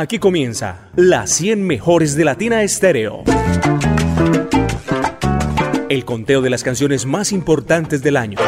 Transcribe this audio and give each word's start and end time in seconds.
Aquí 0.00 0.18
comienza 0.18 0.88
las 0.96 1.28
100 1.28 1.62
mejores 1.62 2.16
de 2.16 2.24
Latina 2.24 2.62
Estéreo. 2.62 3.22
El 5.90 6.06
conteo 6.06 6.40
de 6.40 6.48
las 6.48 6.64
canciones 6.64 7.04
más 7.04 7.32
importantes 7.32 8.02
del 8.02 8.16
año. 8.16 8.38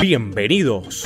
Bienvenidos. 0.00 1.04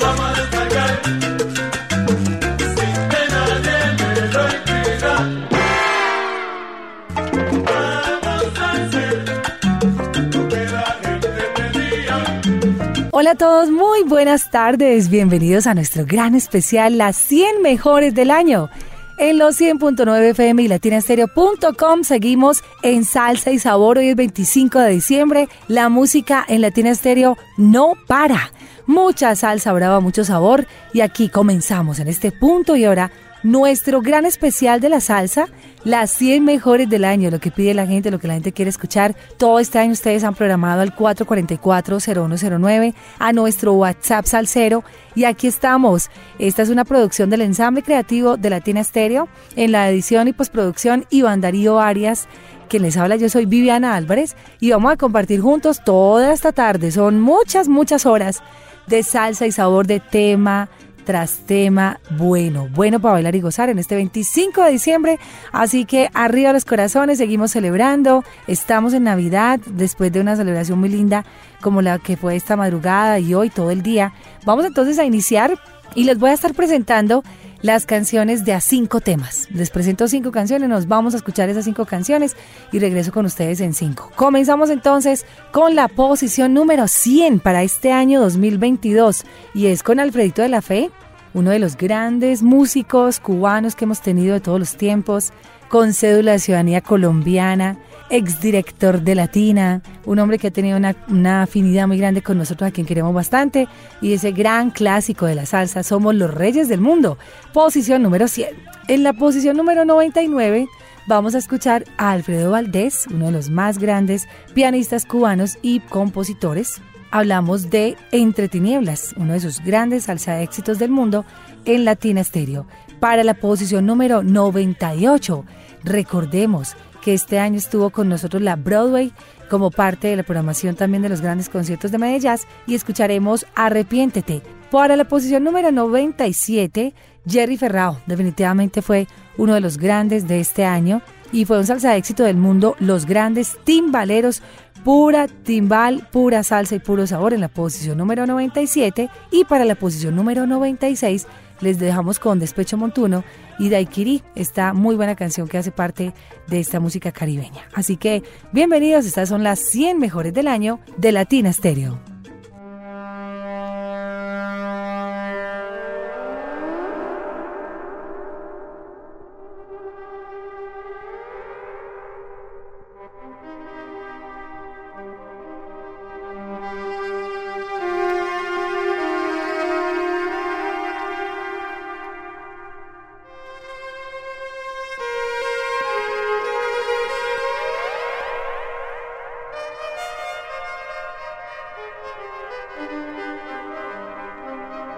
Hola 13.19 13.31
a 13.31 13.35
todos, 13.35 13.71
muy 13.71 14.03
buenas 14.03 14.51
tardes. 14.51 15.09
Bienvenidos 15.09 15.65
a 15.65 15.73
nuestro 15.73 16.05
gran 16.05 16.35
especial, 16.35 16.99
las 16.99 17.15
100 17.17 17.63
mejores 17.63 18.13
del 18.13 18.29
año. 18.29 18.69
En 19.17 19.39
los 19.39 19.59
100.9 19.59 20.21
FM 20.21 20.61
y 20.61 20.67
latinastereo.com 20.67 22.03
seguimos 22.03 22.63
en 22.83 23.05
Salsa 23.05 23.49
y 23.49 23.57
Sabor. 23.57 23.97
Hoy 23.97 24.09
es 24.09 24.15
25 24.15 24.77
de 24.77 24.91
diciembre. 24.91 25.49
La 25.67 25.89
música 25.89 26.45
en 26.47 26.61
Latina 26.61 26.91
Estéreo 26.91 27.39
no 27.57 27.93
para. 28.05 28.51
Mucha 28.85 29.35
salsa 29.35 29.73
brava, 29.73 29.99
mucho 29.99 30.23
sabor. 30.23 30.67
Y 30.93 31.01
aquí 31.01 31.27
comenzamos 31.27 31.97
en 31.97 32.09
este 32.09 32.31
punto 32.31 32.75
y 32.75 32.85
ahora 32.85 33.11
nuestro 33.43 34.01
gran 34.01 34.25
especial 34.25 34.79
de 34.79 34.89
la 34.89 34.99
salsa, 34.99 35.47
las 35.83 36.11
100 36.11 36.43
mejores 36.43 36.89
del 36.89 37.05
año, 37.05 37.31
lo 37.31 37.39
que 37.39 37.51
pide 37.51 37.73
la 37.73 37.87
gente, 37.87 38.11
lo 38.11 38.19
que 38.19 38.27
la 38.27 38.33
gente 38.33 38.51
quiere 38.51 38.69
escuchar. 38.69 39.15
Todo 39.37 39.59
este 39.59 39.79
año 39.79 39.91
ustedes 39.91 40.23
han 40.23 40.35
programado 40.35 40.81
al 40.81 40.95
444-0109, 40.95 42.93
a 43.19 43.33
nuestro 43.33 43.73
WhatsApp 43.73 44.25
Salcero. 44.25 44.83
Y 45.15 45.23
aquí 45.23 45.47
estamos. 45.47 46.09
Esta 46.39 46.61
es 46.61 46.69
una 46.69 46.85
producción 46.85 47.29
del 47.29 47.41
ensamble 47.41 47.83
creativo 47.83 48.37
de 48.37 48.49
Latina 48.49 48.81
Estéreo. 48.81 49.27
En 49.55 49.71
la 49.71 49.89
edición 49.89 50.27
y 50.27 50.33
postproducción, 50.33 51.05
Iván 51.09 51.41
Darío 51.41 51.79
Arias. 51.79 52.27
Quien 52.67 52.83
les 52.83 52.97
habla, 52.97 53.15
yo 53.15 53.29
soy 53.29 53.45
Viviana 53.45 53.95
Álvarez 53.95 54.35
y 54.59 54.71
vamos 54.71 54.91
a 54.91 54.97
compartir 54.97 55.39
juntos 55.39 55.81
toda 55.85 56.33
esta 56.33 56.51
tarde. 56.51 56.91
Son 56.91 57.21
muchas, 57.21 57.69
muchas 57.69 58.05
horas 58.05 58.43
de 58.87 59.03
salsa 59.03 59.45
y 59.45 59.51
sabor 59.51 59.87
de 59.87 59.99
tema, 59.99 60.69
tras 61.07 61.37
tema 61.45 62.01
bueno, 62.09 62.67
bueno 62.75 62.99
para 62.99 63.13
bailar 63.13 63.33
y 63.33 63.39
gozar 63.39 63.69
en 63.69 63.79
este 63.79 63.95
25 63.95 64.61
de 64.61 64.71
diciembre. 64.71 65.19
Así 65.53 65.85
que 65.85 66.09
arriba 66.13 66.51
los 66.51 66.65
corazones, 66.65 67.17
seguimos 67.17 67.51
celebrando. 67.51 68.25
Estamos 68.45 68.93
en 68.93 69.05
Navidad, 69.05 69.57
después 69.67 70.11
de 70.11 70.19
una 70.19 70.35
celebración 70.35 70.79
muy 70.79 70.89
linda 70.89 71.23
como 71.61 71.81
la 71.81 71.97
que 71.97 72.17
fue 72.17 72.35
esta 72.35 72.57
madrugada 72.57 73.19
y 73.19 73.33
hoy 73.33 73.49
todo 73.49 73.71
el 73.71 73.83
día. 73.83 74.11
Vamos 74.43 74.65
entonces 74.65 74.99
a 74.99 75.05
iniciar 75.05 75.57
y 75.95 76.03
les 76.03 76.19
voy 76.19 76.31
a 76.31 76.33
estar 76.33 76.53
presentando 76.53 77.23
las 77.61 77.85
canciones 77.85 78.45
de 78.45 78.53
a 78.53 78.61
cinco 78.61 79.01
temas. 79.01 79.47
Les 79.51 79.69
presento 79.69 80.07
cinco 80.07 80.31
canciones, 80.31 80.69
nos 80.69 80.87
vamos 80.87 81.13
a 81.13 81.17
escuchar 81.17 81.49
esas 81.49 81.65
cinco 81.65 81.85
canciones 81.85 82.35
y 82.71 82.79
regreso 82.79 83.11
con 83.11 83.25
ustedes 83.25 83.61
en 83.61 83.73
cinco. 83.73 84.11
Comenzamos 84.15 84.69
entonces 84.69 85.25
con 85.51 85.75
la 85.75 85.87
posición 85.87 86.53
número 86.53 86.87
100 86.87 87.39
para 87.39 87.63
este 87.63 87.91
año 87.91 88.21
2022 88.21 89.23
y 89.53 89.67
es 89.67 89.83
con 89.83 89.99
Alfredito 89.99 90.41
de 90.41 90.49
la 90.49 90.61
Fe, 90.61 90.91
uno 91.33 91.51
de 91.51 91.59
los 91.59 91.77
grandes 91.77 92.43
músicos 92.43 93.19
cubanos 93.19 93.75
que 93.75 93.85
hemos 93.85 94.01
tenido 94.01 94.33
de 94.33 94.41
todos 94.41 94.59
los 94.59 94.75
tiempos, 94.75 95.31
con 95.69 95.93
cédula 95.93 96.33
de 96.33 96.39
ciudadanía 96.39 96.81
colombiana, 96.81 97.77
exdirector 98.09 99.01
de 99.01 99.15
Latina, 99.15 99.81
un 100.05 100.19
hombre 100.19 100.37
que 100.37 100.47
ha 100.47 100.51
tenido 100.51 100.77
una, 100.77 101.41
afinidad 101.41 101.87
muy 101.87 101.97
grande 101.97 102.21
con 102.21 102.37
nosotros, 102.37 102.69
a 102.69 102.71
quien 102.71 102.87
queremos 102.87 103.13
bastante, 103.13 103.67
y 104.01 104.13
ese 104.13 104.31
gran 104.31 104.71
clásico 104.71 105.25
de 105.25 105.35
la 105.35 105.45
salsa, 105.45 105.83
Somos 105.83 106.15
los 106.15 106.33
Reyes 106.33 106.69
del 106.69 106.81
Mundo, 106.81 107.17
posición 107.53 108.03
número 108.03 108.27
100. 108.27 108.49
En 108.87 109.03
la 109.03 109.13
posición 109.13 109.57
número 109.57 109.83
99 109.85 110.67
vamos 111.07 111.35
a 111.35 111.39
escuchar 111.39 111.85
a 111.97 112.11
Alfredo 112.11 112.51
Valdés, 112.51 113.05
uno 113.13 113.27
de 113.27 113.31
los 113.31 113.49
más 113.49 113.79
grandes 113.79 114.27
pianistas 114.53 115.05
cubanos 115.05 115.57
y 115.61 115.79
compositores. 115.81 116.81
Hablamos 117.11 117.69
de 117.69 117.95
Entre 118.11 118.49
Tinieblas, 118.49 119.13
uno 119.17 119.33
de 119.33 119.39
sus 119.39 119.61
grandes 119.61 120.03
salsa 120.05 120.41
éxitos 120.41 120.79
del 120.79 120.91
mundo 120.91 121.25
en 121.65 121.85
Latina 121.85 122.23
Stereo. 122.23 122.65
Para 122.99 123.23
la 123.23 123.35
posición 123.35 123.85
número 123.85 124.23
98, 124.23 125.45
recordemos 125.83 126.75
que 127.07 127.13
este 127.13 127.39
año 127.39 127.57
estuvo 127.57 127.89
con 127.89 128.09
nosotros 128.09 128.41
la 128.41 128.57
Broadway 128.57 129.13
como 129.49 129.71
parte 129.71 130.09
de 130.09 130.17
la 130.17 130.23
programación 130.23 130.75
también 130.75 131.01
de 131.01 131.07
los 131.07 131.21
grandes 131.21 131.47
conciertos 131.47 131.89
de 131.89 131.97
Medellín 131.97 132.35
y 132.65 132.75
escucharemos 132.75 133.45
Arrepiéntete. 133.55 134.41
Para 134.71 134.97
la 134.97 135.05
posición 135.05 135.45
número 135.45 135.71
97, 135.71 136.93
Jerry 137.25 137.55
Ferrao 137.55 138.01
definitivamente 138.07 138.81
fue 138.81 139.07
uno 139.37 139.53
de 139.53 139.61
los 139.61 139.77
grandes 139.77 140.27
de 140.27 140.41
este 140.41 140.65
año 140.65 141.01
y 141.31 141.45
fue 141.45 141.57
un 141.57 141.65
salsa 141.65 141.91
de 141.91 141.97
éxito 141.97 142.25
del 142.25 142.35
mundo, 142.35 142.75
los 142.79 143.05
grandes 143.05 143.57
timbaleros, 143.63 144.43
pura 144.83 145.29
timbal, 145.29 146.09
pura 146.11 146.43
salsa 146.43 146.75
y 146.75 146.79
puro 146.79 147.07
sabor 147.07 147.33
en 147.33 147.39
la 147.39 147.47
posición 147.47 147.97
número 147.97 148.27
97 148.27 149.09
y 149.31 149.45
para 149.45 149.63
la 149.63 149.75
posición 149.75 150.13
número 150.13 150.45
96 150.45 151.25
les 151.61 151.79
dejamos 151.79 152.19
con 152.19 152.39
Despecho 152.39 152.77
Montuno 152.77 153.23
y 153.59 153.69
Daiquiri, 153.69 154.23
esta 154.35 154.73
muy 154.73 154.95
buena 154.95 155.15
canción 155.15 155.47
que 155.47 155.57
hace 155.57 155.71
parte 155.71 156.13
de 156.47 156.59
esta 156.59 156.79
música 156.79 157.11
caribeña. 157.11 157.67
Así 157.73 157.97
que 157.97 158.23
bienvenidos, 158.51 159.05
estas 159.05 159.29
son 159.29 159.43
las 159.43 159.59
100 159.59 159.99
mejores 159.99 160.33
del 160.33 160.47
año 160.47 160.79
de 160.97 161.11
Latina 161.11 161.51
Stereo. 161.51 162.16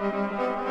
Música 0.00 0.69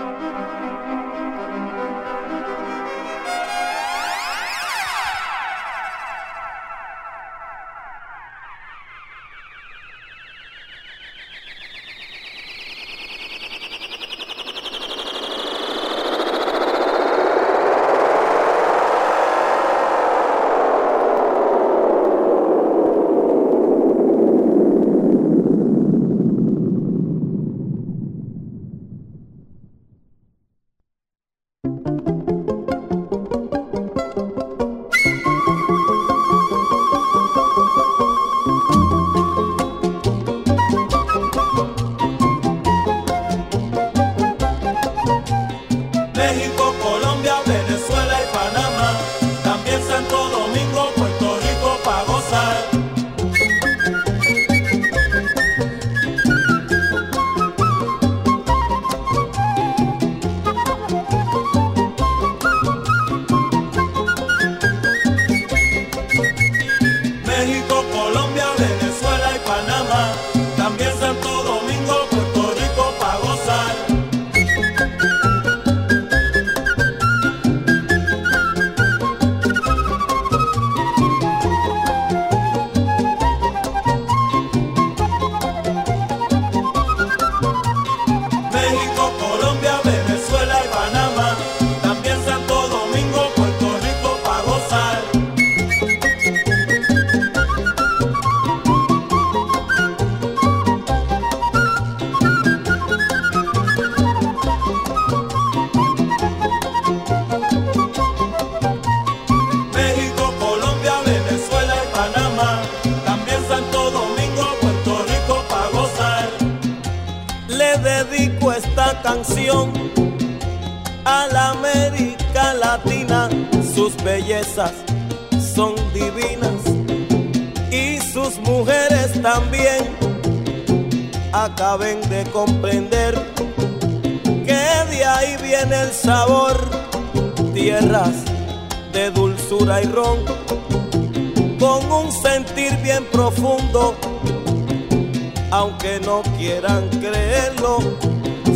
quieran 146.39 146.87
creerlo, 147.01 147.79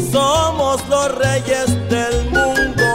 somos 0.10 0.82
los 0.88 1.16
reyes 1.16 1.68
del 1.90 2.24
mundo. 2.32 2.86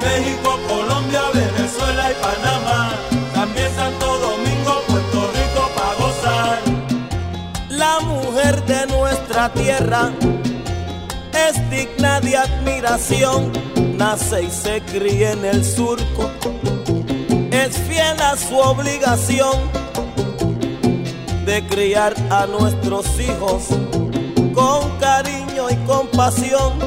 México, 0.00 0.58
Colombia, 0.68 1.22
Venezuela 1.32 2.10
y 2.10 2.14
Panamá, 2.22 2.92
también 3.34 3.70
Santo 3.74 4.06
Domingo, 4.18 4.82
Puerto 4.86 5.30
Rico 5.38 5.70
para 5.74 5.94
gozar. 5.94 6.58
La 7.70 8.00
mujer 8.00 8.62
de 8.66 8.86
nuestra 8.86 9.50
tierra 9.54 10.10
es 11.48 11.70
digna 11.70 12.20
de 12.20 12.36
admiración, 12.36 13.50
nace 13.96 14.42
y 14.42 14.50
se 14.50 14.82
cría 14.82 15.32
en 15.32 15.44
el 15.46 15.64
surco, 15.64 16.30
es 17.50 17.78
fiel 17.88 18.20
a 18.20 18.36
su 18.36 18.58
obligación 18.58 19.56
de 21.46 21.66
criar 21.66 22.14
a 22.28 22.46
nuestros 22.46 23.06
hijos 23.20 23.68
compasión, 25.86 26.78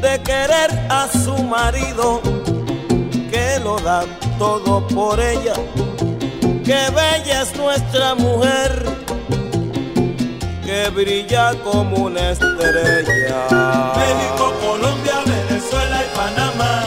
de 0.00 0.22
querer 0.22 0.70
a 0.88 1.08
su 1.08 1.34
marido 1.42 2.20
que 3.30 3.58
lo 3.64 3.78
da 3.80 4.04
todo 4.38 4.86
por 4.88 5.18
ella, 5.18 5.54
que 6.64 6.90
bella 6.94 7.42
es 7.42 7.56
nuestra 7.56 8.14
mujer, 8.14 8.84
que 10.64 10.90
brilla 10.90 11.54
como 11.64 12.06
una 12.06 12.30
estrella. 12.30 13.46
México, 13.96 14.52
Colombia, 14.60 15.14
Venezuela 15.24 16.02
y 16.02 16.16
Panamá, 16.16 16.84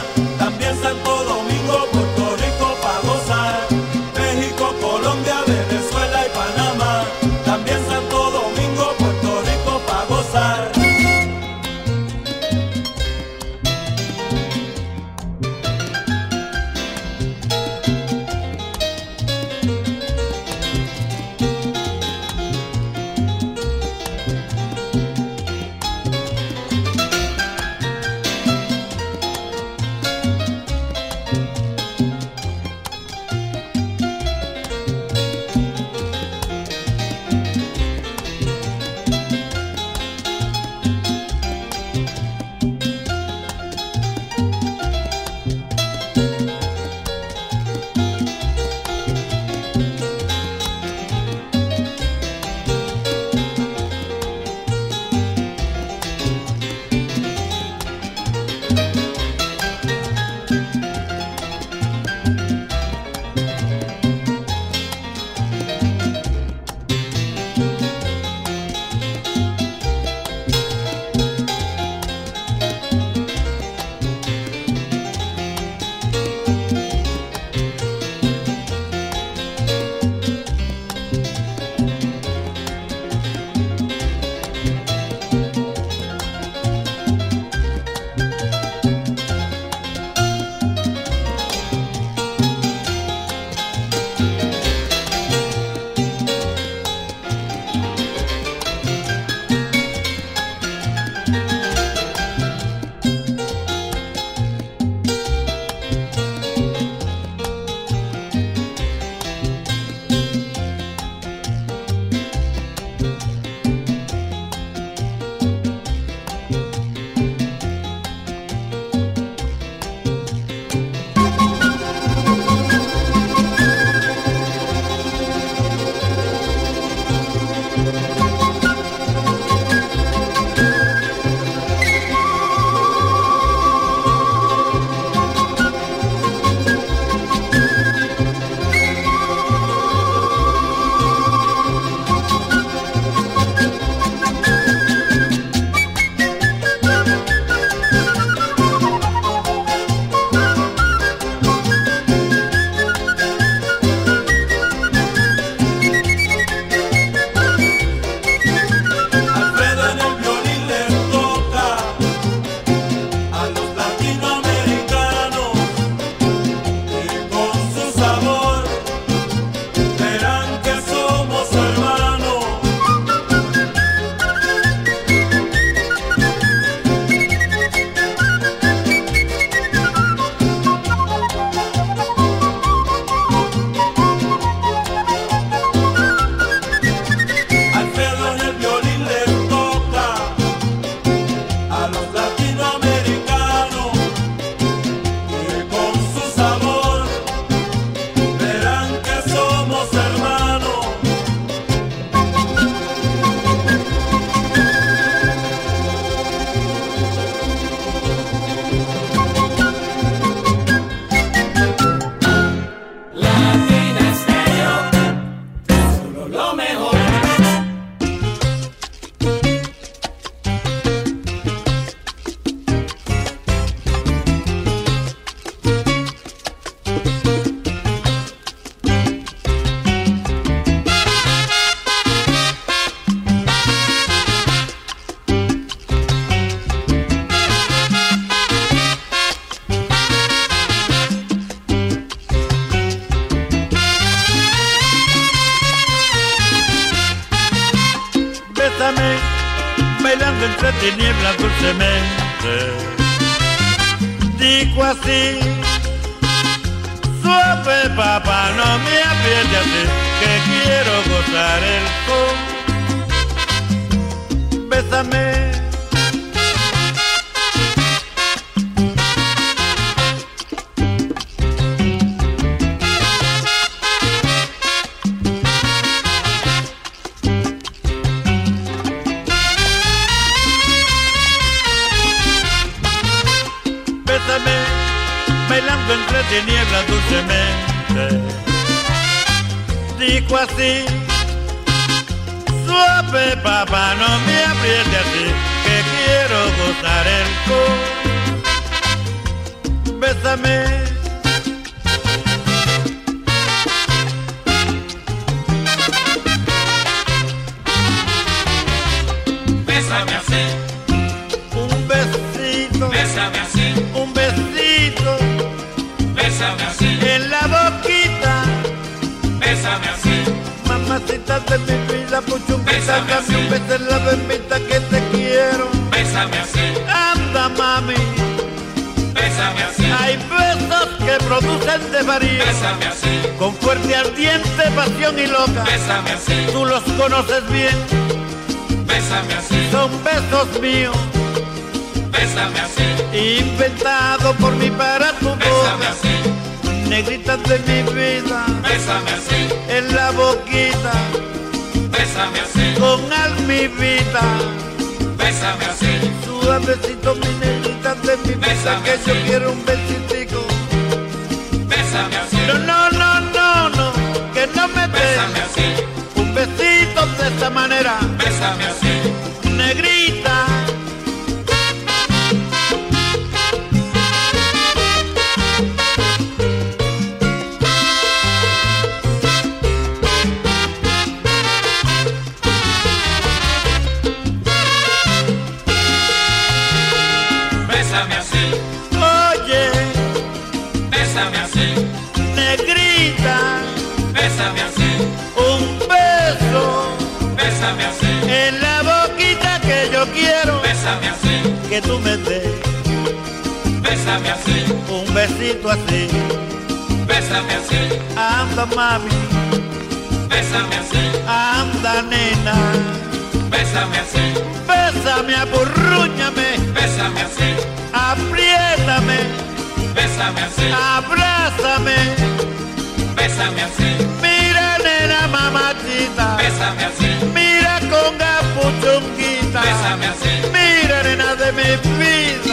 nena 431.66 432.44
de 432.44 432.45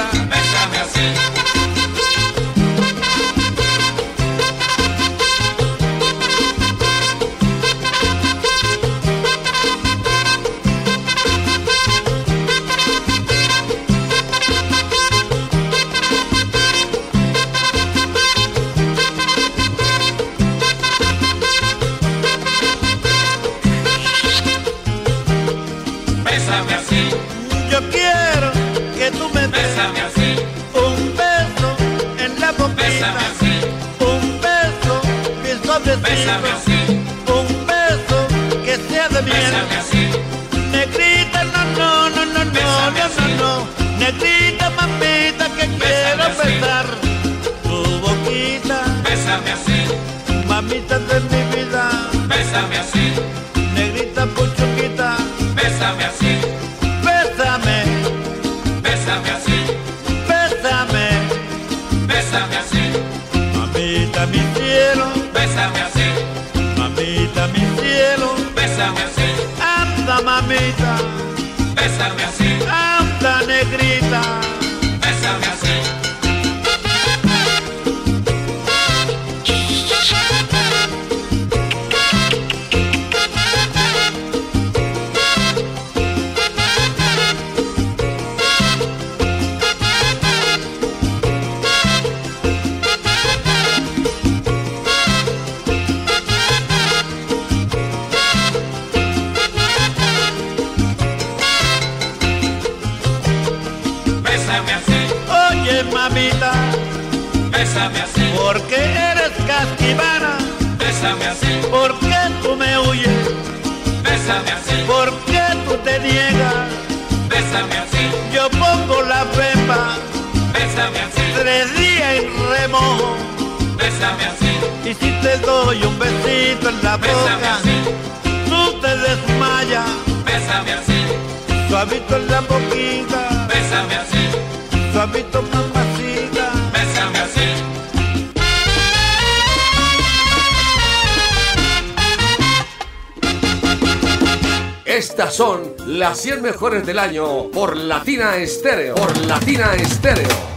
del 146.81 146.99
año 146.99 147.51
por 147.51 147.77
Latina 147.77 148.37
Estéreo. 148.37 148.95
Por 148.95 149.15
Latina 149.27 149.75
Estéreo. 149.75 150.52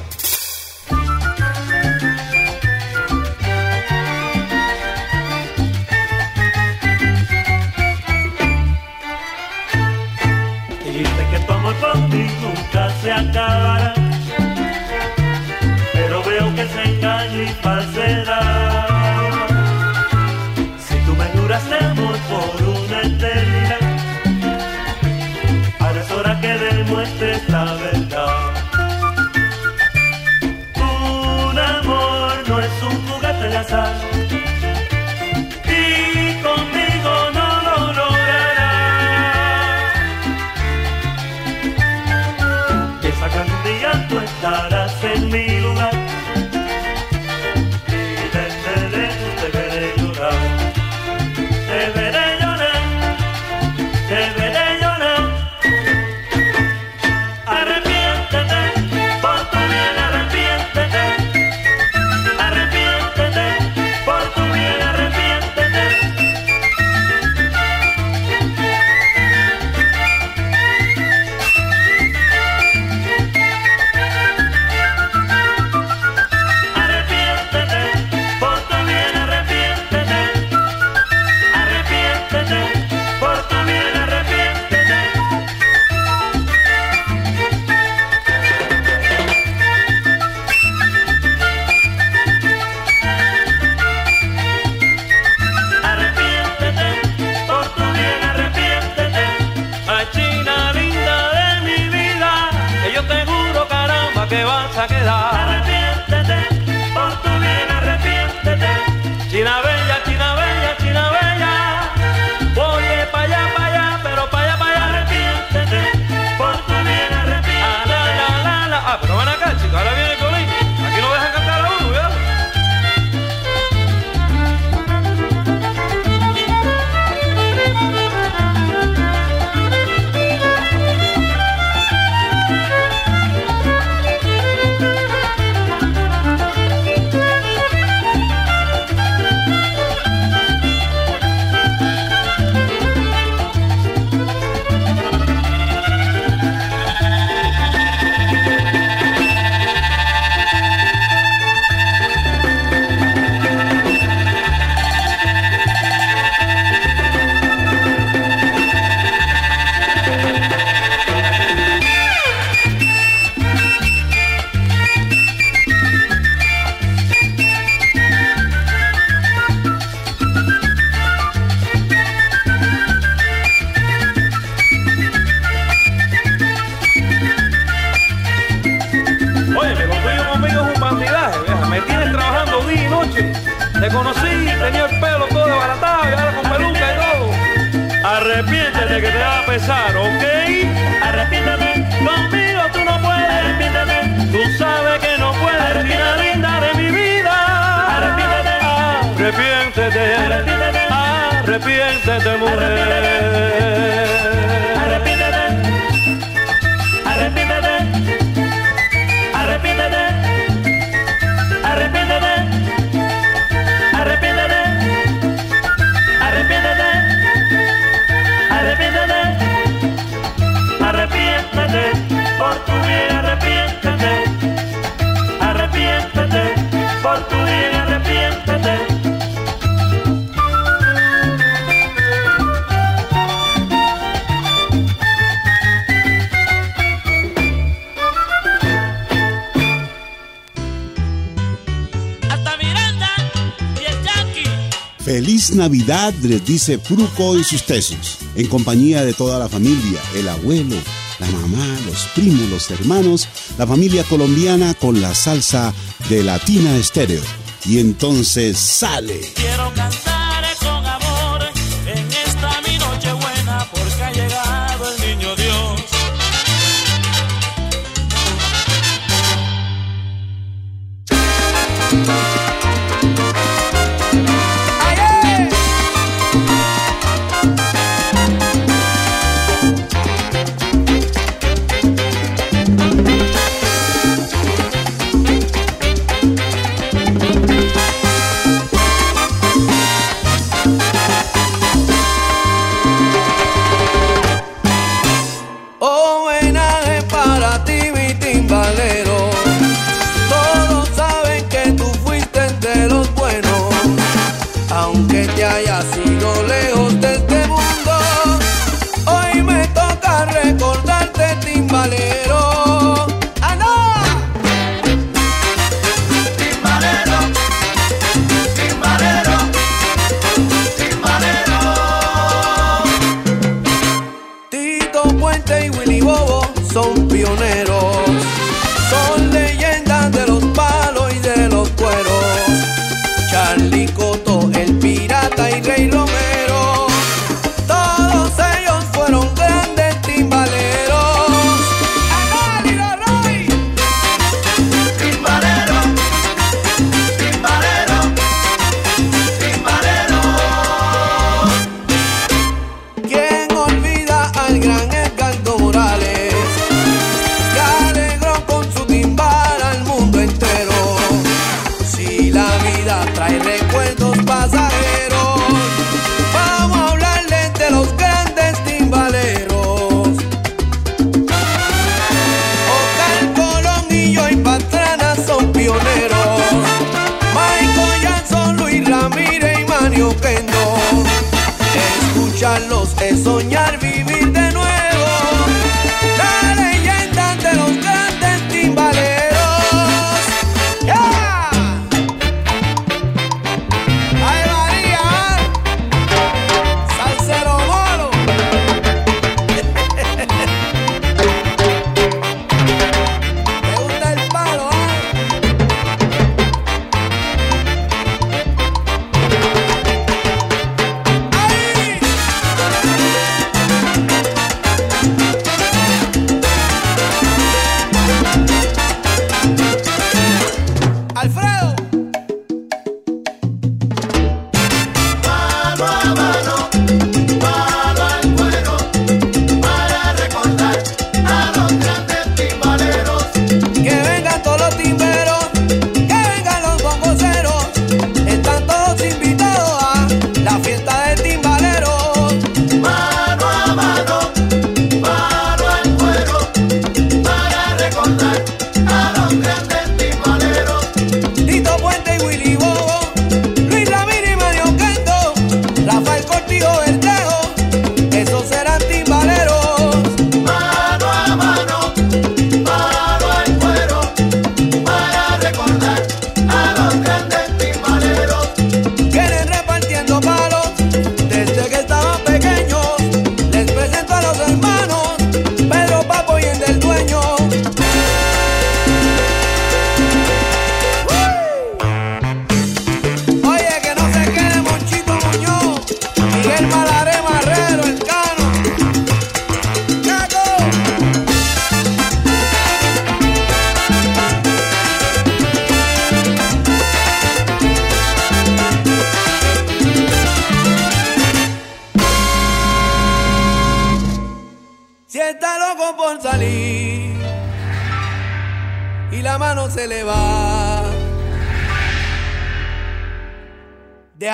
Navidad, 245.65 246.13
les 246.21 246.45
dice 246.45 246.77
Fruco 246.77 247.35
y 247.35 247.43
sus 247.43 247.63
tesos, 247.63 248.19
en 248.35 248.45
compañía 248.45 249.03
de 249.03 249.15
toda 249.15 249.39
la 249.39 249.49
familia, 249.49 249.99
el 250.13 250.29
abuelo, 250.29 250.75
la 251.17 251.25
mamá, 251.31 251.65
los 251.87 252.05
primos, 252.13 252.47
los 252.51 252.69
hermanos, 252.69 253.27
la 253.57 253.65
familia 253.65 254.03
colombiana 254.03 254.75
con 254.75 255.01
la 255.01 255.15
salsa 255.15 255.73
de 256.07 256.21
Latina 256.21 256.77
Estéreo. 256.77 257.23
Y 257.65 257.79
entonces 257.79 258.59
sale. 258.59 259.21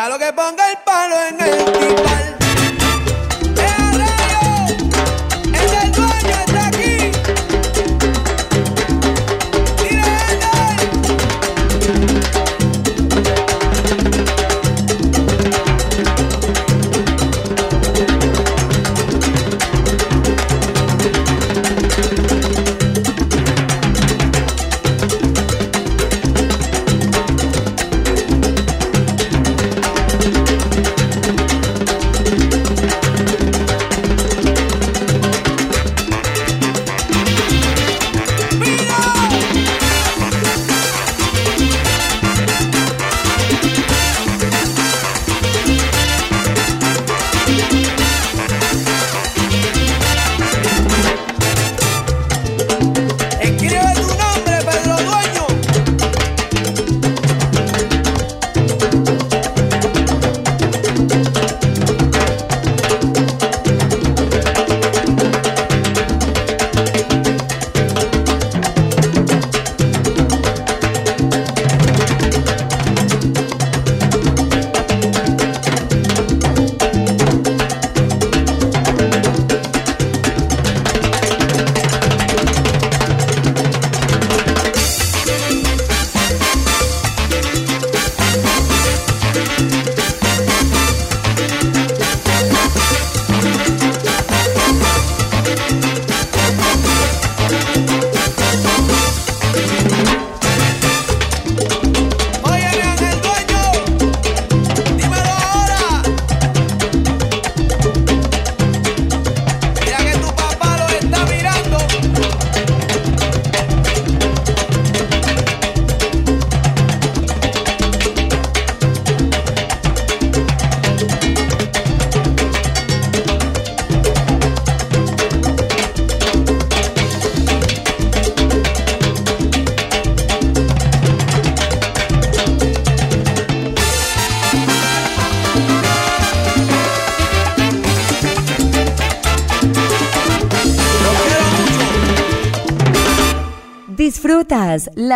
Déjalo 0.02 0.18
que 0.18 0.34
ponga 0.34 0.72
el 0.72 0.78
palo 0.80 1.16
en 1.28 1.42
el 1.42 1.81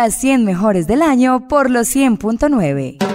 las 0.06 0.14
100 0.14 0.44
mejores 0.44 0.86
del 0.86 1.02
año 1.02 1.48
por 1.48 1.68
los 1.68 1.88
100.9. 1.88 3.05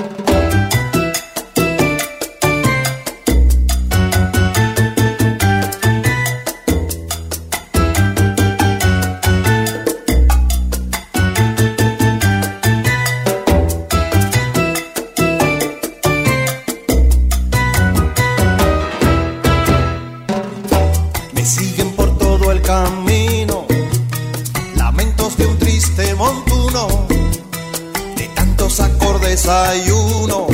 de 26.72 28.28
tantos 28.34 28.80
acordes 28.80 29.46
hay 29.46 29.92
uno, 29.92 30.48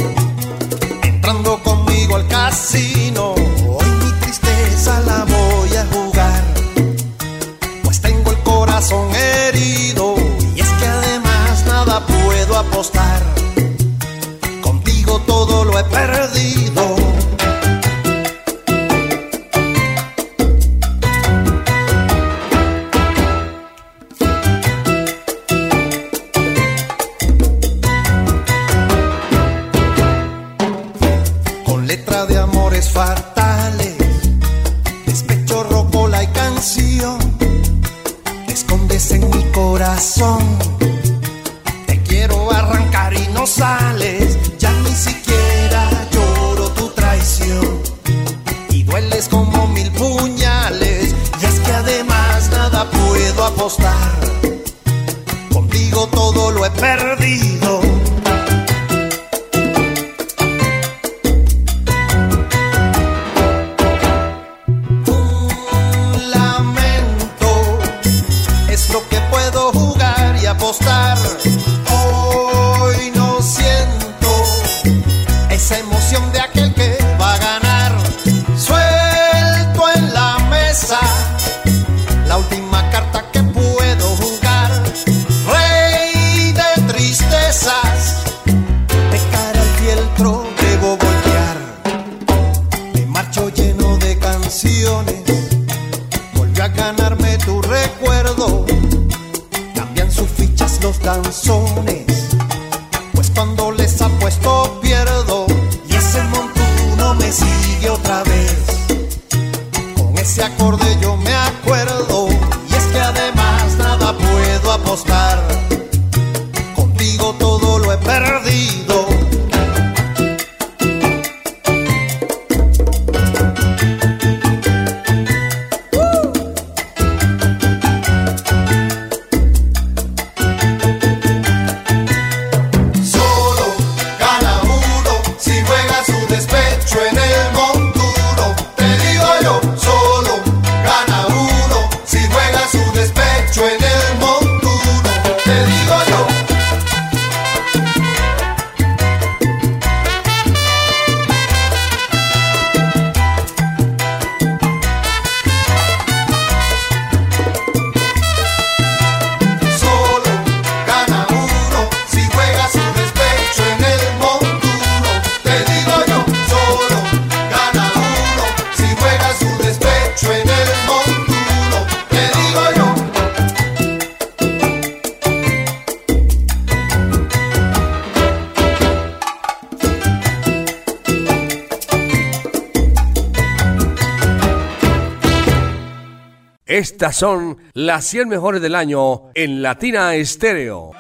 son 187.18 187.58
las 187.74 188.06
100 188.06 188.30
mejores 188.30 188.62
del 188.62 188.76
año 188.76 189.32
en 189.34 189.64
Latina 189.64 190.14
Estéreo. 190.14 190.92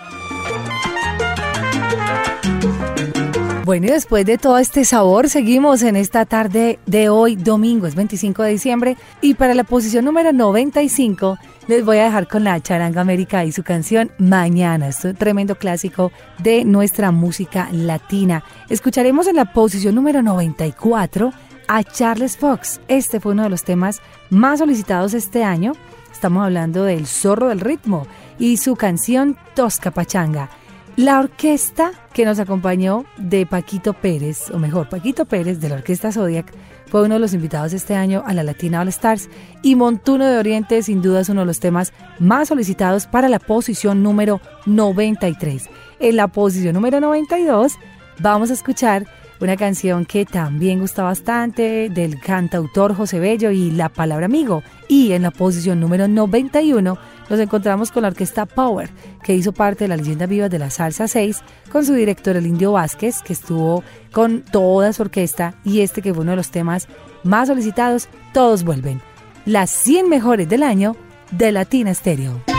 Bueno, 3.65 3.85
y 3.85 3.89
después 3.89 4.25
de 4.25 4.39
todo 4.39 4.57
este 4.57 4.83
sabor, 4.83 5.29
seguimos 5.29 5.83
en 5.83 5.95
esta 5.95 6.25
tarde 6.25 6.79
de 6.87 7.09
hoy, 7.09 7.35
domingo, 7.35 7.85
es 7.85 7.93
25 7.93 8.41
de 8.41 8.49
diciembre, 8.49 8.97
y 9.21 9.35
para 9.35 9.53
la 9.53 9.63
posición 9.63 10.05
número 10.05 10.33
95 10.33 11.37
les 11.67 11.85
voy 11.85 11.99
a 11.99 12.05
dejar 12.05 12.27
con 12.27 12.43
la 12.43 12.59
Charanga 12.61 12.99
América 12.99 13.45
y 13.45 13.51
su 13.51 13.61
canción 13.61 14.09
Mañana, 14.17 14.87
es 14.87 15.05
un 15.05 15.13
tremendo 15.13 15.53
clásico 15.53 16.11
de 16.39 16.65
nuestra 16.65 17.11
música 17.11 17.69
latina. 17.71 18.43
Escucharemos 18.69 19.27
en 19.27 19.35
la 19.35 19.53
posición 19.53 19.93
número 19.93 20.23
94 20.23 21.31
a 21.67 21.83
Charles 21.83 22.37
Fox. 22.37 22.81
Este 22.87 23.19
fue 23.19 23.33
uno 23.33 23.43
de 23.43 23.49
los 23.49 23.63
temas 23.63 24.01
más 24.31 24.59
solicitados 24.59 25.13
este 25.13 25.43
año. 25.43 25.73
Estamos 26.17 26.45
hablando 26.45 26.83
del 26.83 27.05
zorro 27.05 27.49
del 27.49 27.59
ritmo 27.59 28.07
y 28.39 28.57
su 28.57 28.75
canción 28.75 29.37
Tosca 29.53 29.91
Pachanga. 29.91 30.49
La 30.95 31.19
orquesta 31.19 31.91
que 32.11 32.25
nos 32.25 32.39
acompañó 32.39 33.05
de 33.19 33.45
Paquito 33.45 33.93
Pérez, 33.93 34.49
o 34.49 34.57
mejor, 34.57 34.89
Paquito 34.89 35.25
Pérez 35.25 35.59
de 35.59 35.69
la 35.69 35.75
Orquesta 35.75 36.11
Zodiac, 36.11 36.51
fue 36.87 37.03
uno 37.03 37.13
de 37.13 37.19
los 37.19 37.35
invitados 37.35 37.71
este 37.73 37.93
año 37.93 38.23
a 38.25 38.33
la 38.33 38.41
Latina 38.41 38.81
All 38.81 38.87
Stars 38.87 39.29
y 39.61 39.75
Montuno 39.75 40.25
de 40.25 40.39
Oriente 40.39 40.81
sin 40.81 41.03
duda 41.03 41.19
es 41.19 41.29
uno 41.29 41.41
de 41.41 41.45
los 41.45 41.59
temas 41.59 41.93
más 42.17 42.47
solicitados 42.47 43.05
para 43.05 43.29
la 43.29 43.37
posición 43.37 44.01
número 44.01 44.41
93. 44.65 45.69
En 45.99 46.15
la 46.15 46.29
posición 46.29 46.73
número 46.73 46.99
92 46.99 47.73
vamos 48.17 48.49
a 48.49 48.53
escuchar 48.53 49.05
una 49.39 49.57
canción 49.57 50.05
que 50.05 50.25
también 50.25 50.79
gusta 50.79 51.03
bastante 51.03 51.89
del 51.89 52.19
cantautor 52.19 52.95
José 52.95 53.19
Bello 53.19 53.51
y 53.51 53.71
La 53.71 53.89
Palabra 53.89 54.25
Amigo. 54.25 54.63
Y 54.87 55.11
en 55.11 55.23
la 55.23 55.31
posición 55.31 55.79
número 55.79 56.07
91 56.07 56.97
nos 57.29 57.39
encontramos 57.39 57.91
con 57.91 58.03
la 58.03 58.09
orquesta 58.09 58.45
Power, 58.45 58.89
que 59.23 59.35
hizo 59.35 59.51
parte 59.51 59.83
de 59.83 59.89
la 59.89 59.97
leyenda 59.97 60.25
viva 60.25 60.49
de 60.49 60.59
la 60.59 60.69
Salsa 60.69 61.07
6, 61.07 61.41
con 61.71 61.85
su 61.85 61.93
director 61.93 62.35
el 62.35 62.47
Indio 62.47 62.71
Vázquez, 62.71 63.21
que 63.21 63.33
estuvo 63.33 63.83
con 64.11 64.41
toda 64.41 64.93
su 64.93 65.03
orquesta, 65.03 65.55
y 65.63 65.81
este 65.81 66.01
que 66.01 66.13
fue 66.13 66.23
uno 66.23 66.31
de 66.31 66.37
los 66.37 66.51
temas 66.51 66.87
más 67.23 67.49
solicitados, 67.49 68.07
Todos 68.33 68.63
Vuelven. 68.63 69.01
Las 69.45 69.69
100 69.69 70.09
mejores 70.09 70.49
del 70.49 70.63
año 70.63 70.95
de 71.31 71.51
Latina 71.51 71.93
Stereo. 71.93 72.56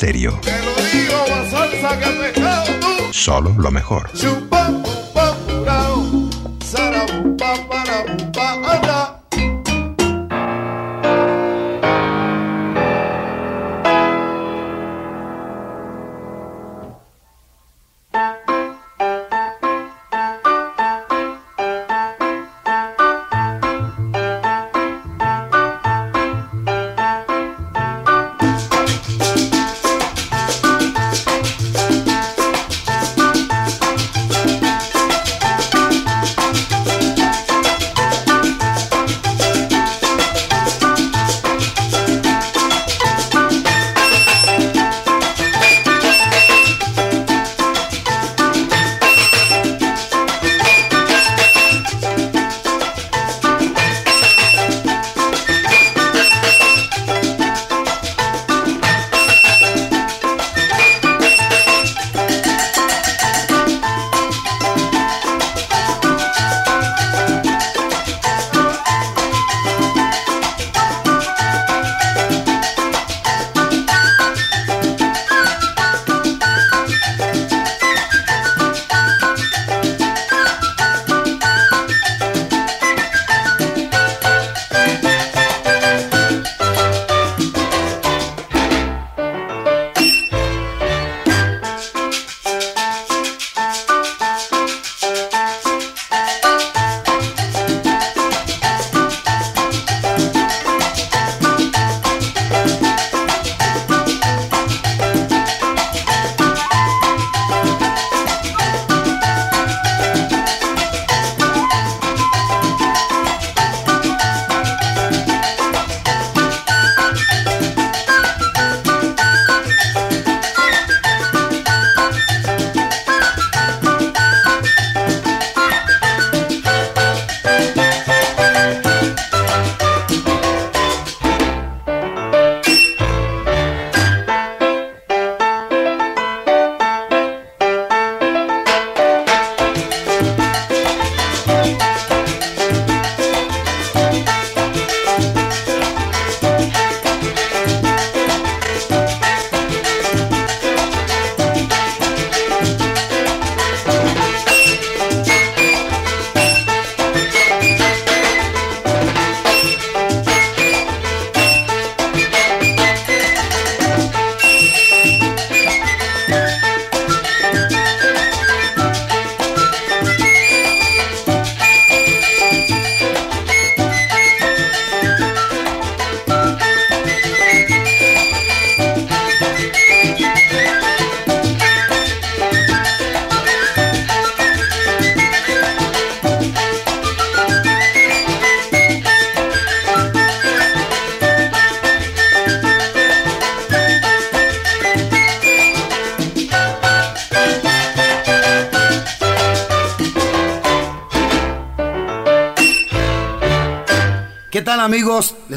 Te 0.00 0.14
lo 0.14 0.30
digo, 0.30 1.26
más 1.28 1.50
salsa 1.50 1.98
que 1.98 2.06
pescado 2.06 2.64
tú. 2.80 3.12
Solo 3.12 3.54
lo 3.58 3.70
mejor. 3.70 4.08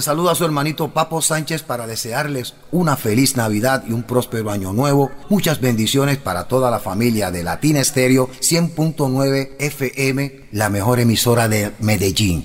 Saluda 0.03 0.35
su 0.35 0.43
hermanito 0.43 0.89
Papo 0.89 1.21
Sánchez 1.21 1.63
para 1.63 1.87
desearles 1.87 2.55
una 2.73 2.97
feliz 2.97 3.37
Navidad 3.37 3.85
y 3.87 3.93
un 3.93 4.03
próspero 4.03 4.51
año 4.51 4.73
nuevo. 4.73 5.09
Muchas 5.29 5.61
bendiciones 5.61 6.17
para 6.17 6.49
toda 6.49 6.69
la 6.69 6.79
familia 6.79 7.31
de 7.31 7.41
Latina 7.41 7.79
Estéreo 7.79 8.27
100.9 8.41 9.51
FM, 9.59 10.41
la 10.51 10.69
mejor 10.69 10.99
emisora 10.99 11.47
de 11.47 11.71
Medellín. 11.79 12.43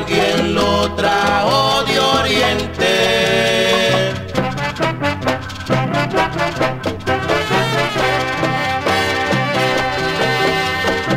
Alguien 0.00 0.54
lo 0.54 0.92
trajo 0.94 1.84
de 1.84 1.98
oriente. 1.98 2.92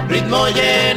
Ritmo 0.09 0.47
lleno 0.47 0.92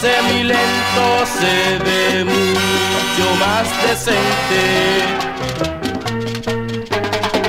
semilento 0.00 1.26
se 1.26 1.78
ve 1.84 2.24
mucho 2.24 3.36
más 3.40 3.66
decente. 3.82 4.62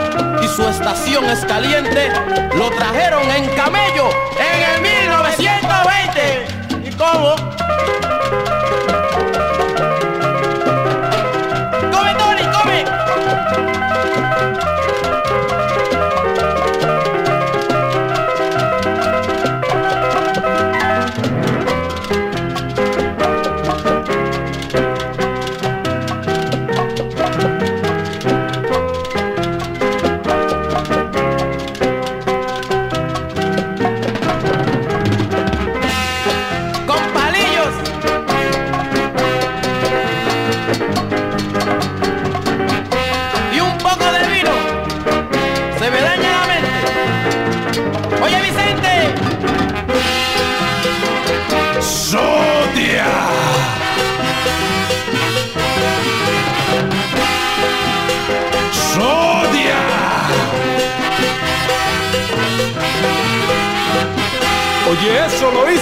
y 0.44 0.48
su 0.48 0.68
estación 0.68 1.24
es 1.26 1.46
caliente, 1.46 2.10
lo 2.56 2.70
trajeron 2.72 3.30
en 3.32 3.46
camello 3.56 4.10
en 4.38 4.76
el 4.76 4.82
1920. 4.82 6.90
¿Y 6.90 6.92
cómo? 6.96 7.55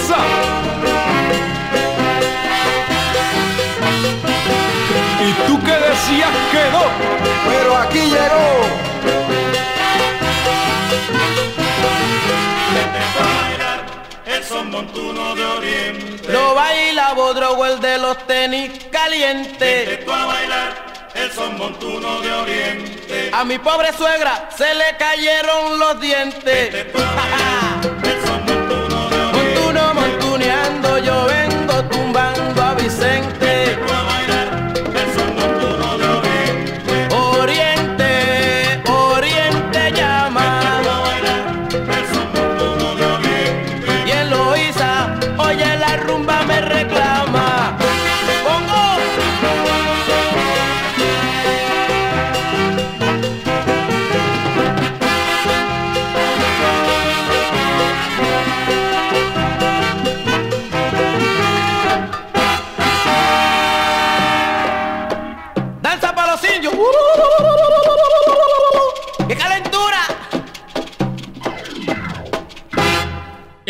Eso. 0.04 0.16
¿Y 5.26 5.32
tú 5.46 5.60
qué 5.64 5.72
decías 5.72 6.30
que 6.52 6.70
no? 6.72 6.84
Pero 7.48 7.76
aquí 7.76 8.00
llegó. 8.00 8.84
Vente 14.26 14.70
montuno 14.70 15.34
de 15.34 15.44
oriente. 15.44 16.32
Lo 16.32 16.54
baila 16.54 17.12
Bodrogo 17.14 17.66
el 17.66 17.80
de 17.80 17.98
los 17.98 18.18
tenis 18.26 18.70
calientes. 18.90 19.86
Vente 19.88 20.04
tú 20.04 20.12
a 20.12 20.26
bailar 20.26 21.12
el 21.14 21.32
son 21.32 21.56
montuno 21.56 22.20
de 22.20 22.32
oriente. 22.32 23.30
A 23.32 23.44
mi 23.44 23.58
pobre 23.58 23.92
suegra 23.92 24.50
se 24.56 24.74
le 24.74 24.96
cayeron 24.98 25.78
los 25.78 26.00
dientes. 26.00 26.86
Montuneando 30.84 30.98
yo 30.98 31.33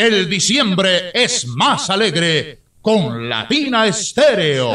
El 0.07 0.29
diciembre 0.29 1.13
es 1.15 1.47
más 1.47 1.89
alegre 1.89 2.61
con 2.83 3.27
Latina 3.27 3.87
Estéreo. 3.87 4.71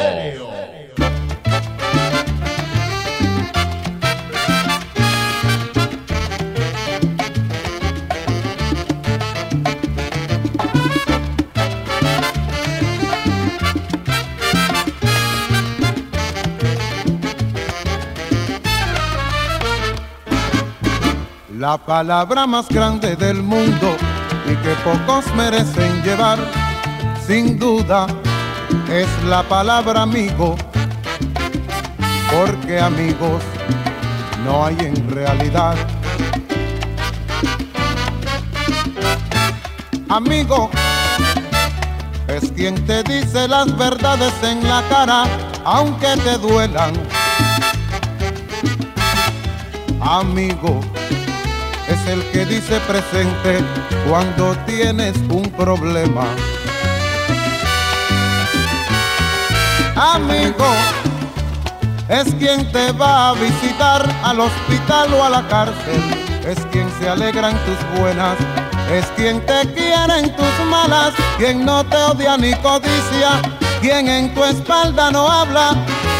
La 21.55 21.77
palabra 21.85 22.47
más 22.47 22.67
grande 22.67 23.15
del 23.15 23.43
mundo 23.43 23.95
y 24.49 24.55
que 24.57 24.73
pocos 24.83 25.25
merecen 25.35 26.01
llevar, 26.01 26.39
sin 27.25 27.59
duda, 27.59 28.07
es 28.89 29.07
la 29.25 29.43
palabra 29.43 30.01
amigo, 30.01 30.55
porque 32.31 32.79
amigos 32.79 33.43
no 34.43 34.65
hay 34.65 34.77
en 34.79 35.09
realidad. 35.09 35.75
Amigo 40.09 40.71
es 42.27 42.51
quien 42.51 42.73
te 42.87 43.03
dice 43.03 43.47
las 43.47 43.77
verdades 43.77 44.33
en 44.41 44.67
la 44.67 44.81
cara, 44.89 45.25
aunque 45.63 46.17
te 46.23 46.37
duelan. 46.39 46.93
Amigo 50.01 50.79
el 52.09 52.23
que 52.31 52.45
dice 52.45 52.79
presente 52.87 53.63
cuando 54.07 54.55
tienes 54.65 55.15
un 55.29 55.43
problema. 55.51 56.25
Amigo, 59.95 60.65
es 62.07 62.33
quien 62.35 62.71
te 62.71 62.91
va 62.93 63.29
a 63.29 63.33
visitar 63.33 64.09
al 64.23 64.39
hospital 64.39 65.13
o 65.13 65.23
a 65.23 65.29
la 65.29 65.47
cárcel. 65.47 66.01
Es 66.47 66.57
quien 66.71 66.89
se 66.99 67.09
alegra 67.09 67.51
en 67.51 67.57
tus 67.57 67.99
buenas. 67.99 68.37
Es 68.91 69.05
quien 69.15 69.45
te 69.45 69.71
quiere 69.73 70.19
en 70.19 70.35
tus 70.35 70.65
malas. 70.67 71.13
Quien 71.37 71.63
no 71.63 71.83
te 71.83 71.97
odia 71.97 72.37
ni 72.37 72.53
codicia. 72.55 73.39
Quien 73.81 74.07
en 74.07 74.33
tu 74.33 74.43
espalda 74.43 75.11
no 75.11 75.29
habla. 75.29 75.71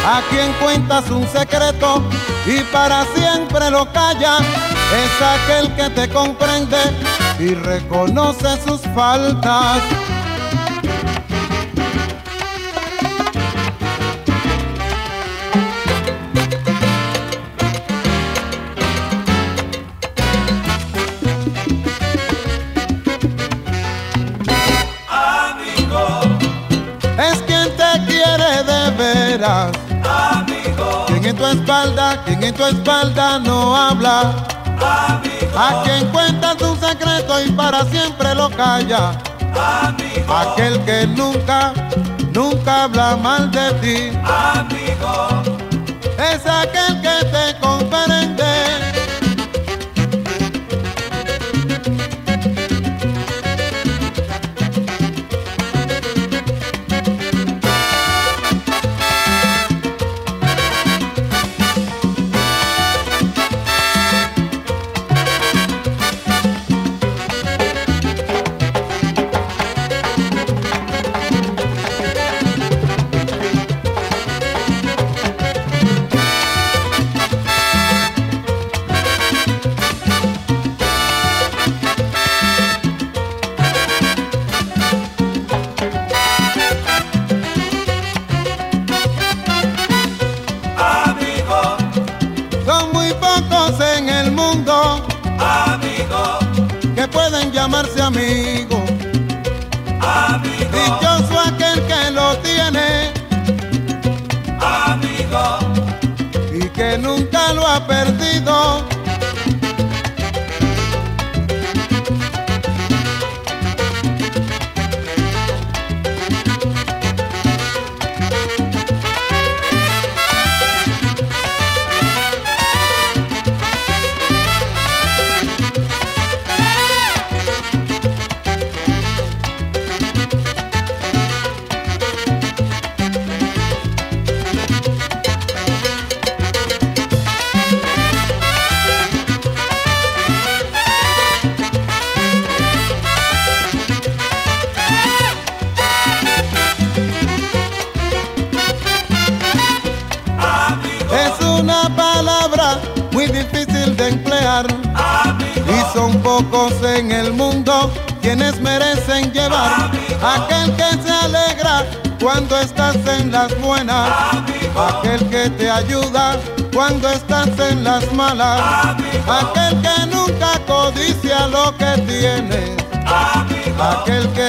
A 0.06 0.22
quien 0.30 0.52
cuentas 0.54 1.10
un 1.10 1.26
secreto 1.28 2.02
y 2.46 2.60
para 2.72 3.04
siempre 3.14 3.70
lo 3.70 3.90
calla 3.92 4.38
es 4.92 5.22
aquel 5.22 5.74
que 5.76 5.90
te 5.90 6.08
comprende 6.08 6.78
y 7.38 7.54
reconoce 7.54 8.60
sus 8.66 8.80
faltas. 8.94 9.82
Amigo, 25.08 26.20
Es 27.18 27.38
quien 27.42 27.68
te 27.76 28.06
quiere 28.06 28.62
de 28.64 28.90
veras. 28.96 29.72
amigo, 30.04 31.04
Quien 31.06 31.24
en 31.24 31.36
tu 31.36 31.46
espalda, 31.46 32.22
quien 32.24 32.42
en 32.42 32.54
tu 32.54 32.64
espalda 32.64 33.38
no 33.38 33.76
habla. 33.76 34.32
A 34.82 35.82
quien 35.84 36.06
cuenta 36.10 36.56
tu 36.56 36.74
secreto 36.76 37.44
y 37.44 37.50
para 37.52 37.84
siempre 37.86 38.34
lo 38.34 38.48
calla. 38.50 39.12
amigo, 39.86 40.34
Aquel 40.34 40.80
que 40.84 41.06
nunca, 41.06 41.72
nunca 42.32 42.84
habla 42.84 43.16
mal 43.16 43.50
de 43.50 43.72
ti. 43.74 44.18
amigo. 44.24 45.42
Es 46.18 46.46
aquel 46.46 47.00
que 47.02 47.24
te 47.26 47.58
comprende. 47.60 48.39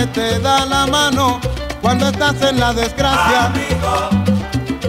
Que 0.01 0.07
te 0.07 0.39
da 0.39 0.65
la 0.65 0.87
mano 0.87 1.39
cuando 1.79 2.07
estás 2.07 2.41
en 2.41 2.59
la 2.59 2.73
desgracia. 2.73 3.51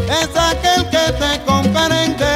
Es 0.08 0.30
aquel 0.34 0.88
que 0.88 1.12
te 1.20 1.44
comprende. 1.44 2.32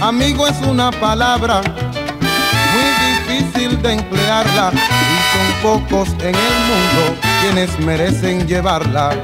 Amigo 0.00 0.46
es 0.46 0.60
una 0.60 0.92
palabra 0.92 1.60
muy 2.74 2.88
difícil 3.08 3.82
de 3.82 3.92
emplearla 3.94 4.70
y 4.72 5.18
son 5.32 5.48
pocos 5.62 6.08
en 6.20 6.34
el 6.34 6.56
mundo 6.68 7.20
quienes 7.40 7.76
merecen 7.80 8.46
llevarla. 8.46 9.16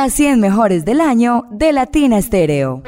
Las 0.00 0.14
100 0.14 0.38
mejores 0.38 0.84
del 0.84 1.00
año 1.00 1.46
de 1.50 1.72
Latina 1.72 2.18
Estéreo. 2.18 2.84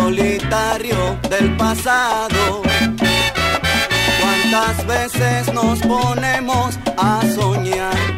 Solitario 0.00 1.18
del 1.30 1.56
pasado 1.56 2.62
¿Cuántas 4.20 4.86
veces 4.86 5.52
nos 5.54 5.80
ponemos 5.80 6.78
a 6.98 7.22
soñar? 7.34 8.15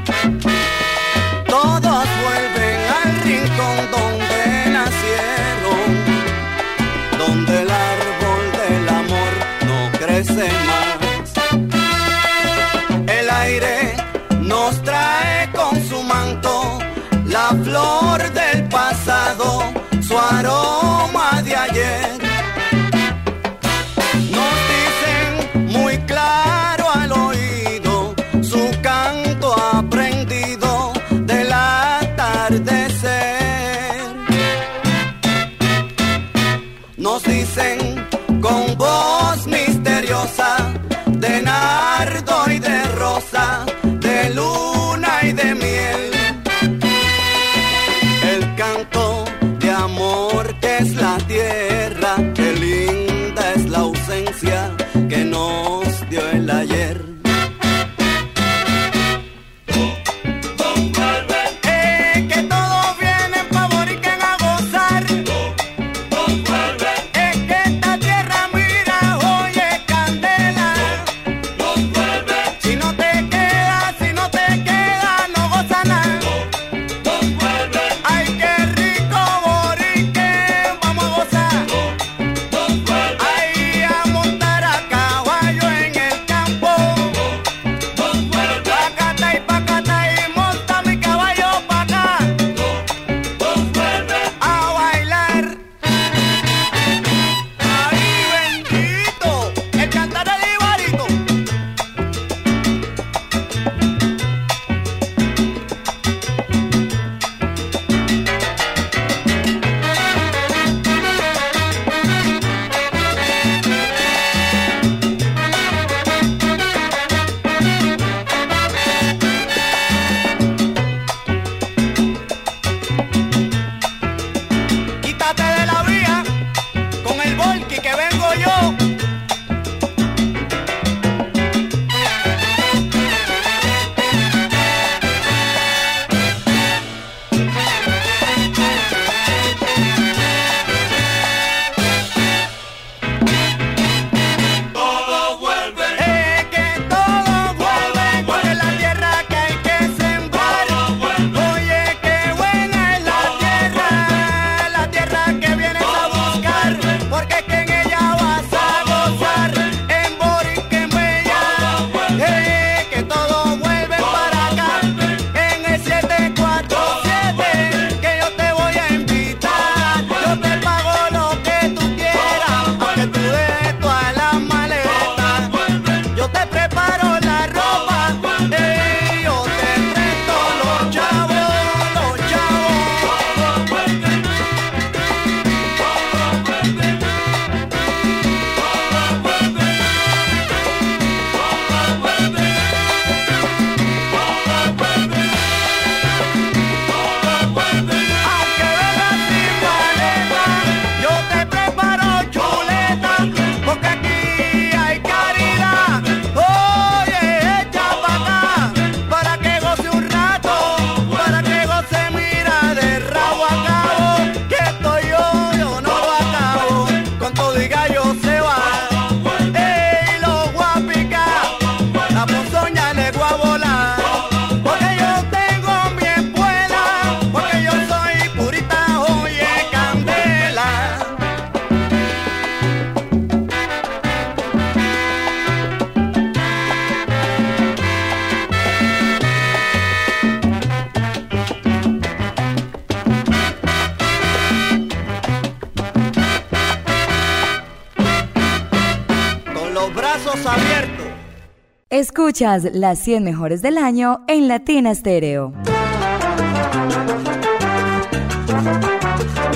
Escuchas 252.29 252.69
las 252.75 252.99
100 252.99 253.25
mejores 253.25 253.63
del 253.63 253.79
año 253.79 254.21
en 254.27 254.49
Latina 254.49 254.95
Stereo. 254.95 255.55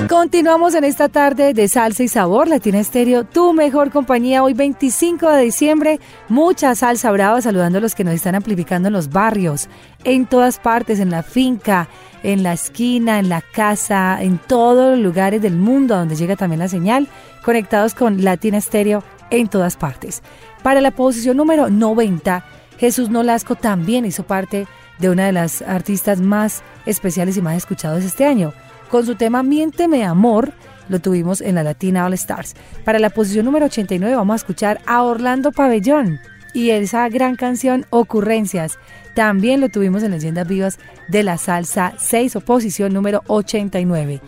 Continuamos 0.08 0.74
en 0.74 0.84
esta 0.84 1.10
tarde 1.10 1.52
de 1.52 1.68
salsa 1.68 2.02
y 2.02 2.08
sabor, 2.08 2.48
Latina 2.48 2.80
Estéreo, 2.80 3.24
tu 3.24 3.52
mejor 3.52 3.90
compañía. 3.90 4.42
Hoy 4.42 4.54
25 4.54 5.28
de 5.28 5.42
diciembre, 5.42 6.00
mucha 6.30 6.74
salsa 6.74 7.12
brava, 7.12 7.42
saludando 7.42 7.76
a 7.76 7.82
los 7.82 7.94
que 7.94 8.04
nos 8.04 8.14
están 8.14 8.36
amplificando 8.36 8.88
en 8.88 8.94
los 8.94 9.10
barrios, 9.10 9.68
en 10.04 10.24
todas 10.24 10.58
partes, 10.58 10.98
en 10.98 11.10
la 11.10 11.22
finca, 11.22 11.88
en 12.22 12.42
la 12.42 12.54
esquina, 12.54 13.18
en 13.18 13.28
la 13.28 13.42
casa, 13.42 14.16
en 14.22 14.38
todos 14.38 14.96
los 14.96 15.04
lugares 15.04 15.42
del 15.42 15.56
mundo 15.56 15.94
donde 15.94 16.16
llega 16.16 16.36
también 16.36 16.60
la 16.60 16.68
señal, 16.68 17.06
conectados 17.44 17.92
con 17.92 18.24
Latina 18.24 18.56
Estéreo 18.56 19.04
en 19.28 19.48
todas 19.48 19.76
partes. 19.76 20.22
Para 20.62 20.80
la 20.80 20.92
posición 20.92 21.36
número 21.36 21.68
90, 21.68 22.44
Jesús 22.82 23.10
Nolasco 23.10 23.54
también 23.54 24.04
hizo 24.04 24.24
parte 24.24 24.66
de 24.98 25.08
una 25.08 25.26
de 25.26 25.30
las 25.30 25.62
artistas 25.62 26.20
más 26.20 26.64
especiales 26.84 27.36
y 27.36 27.40
más 27.40 27.56
escuchados 27.56 28.02
este 28.02 28.24
año. 28.24 28.52
Con 28.90 29.06
su 29.06 29.14
tema 29.14 29.44
Miénteme 29.44 30.04
Amor, 30.04 30.52
lo 30.88 30.98
tuvimos 30.98 31.42
en 31.42 31.54
la 31.54 31.62
Latina 31.62 32.04
All 32.04 32.14
Stars. 32.14 32.56
Para 32.84 32.98
la 32.98 33.10
posición 33.10 33.44
número 33.44 33.66
89 33.66 34.16
vamos 34.16 34.32
a 34.32 34.42
escuchar 34.42 34.80
a 34.84 35.04
Orlando 35.04 35.52
Pabellón 35.52 36.18
y 36.54 36.70
esa 36.70 37.08
gran 37.08 37.36
canción 37.36 37.86
Ocurrencias. 37.90 38.80
También 39.14 39.60
lo 39.60 39.68
tuvimos 39.68 40.02
en 40.02 40.10
Leyendas 40.10 40.48
Vivas 40.48 40.80
de 41.06 41.22
la 41.22 41.38
Salsa 41.38 41.94
6 41.98 42.34
o 42.34 42.40
posición 42.40 42.92
número 42.92 43.22
89. 43.28 44.20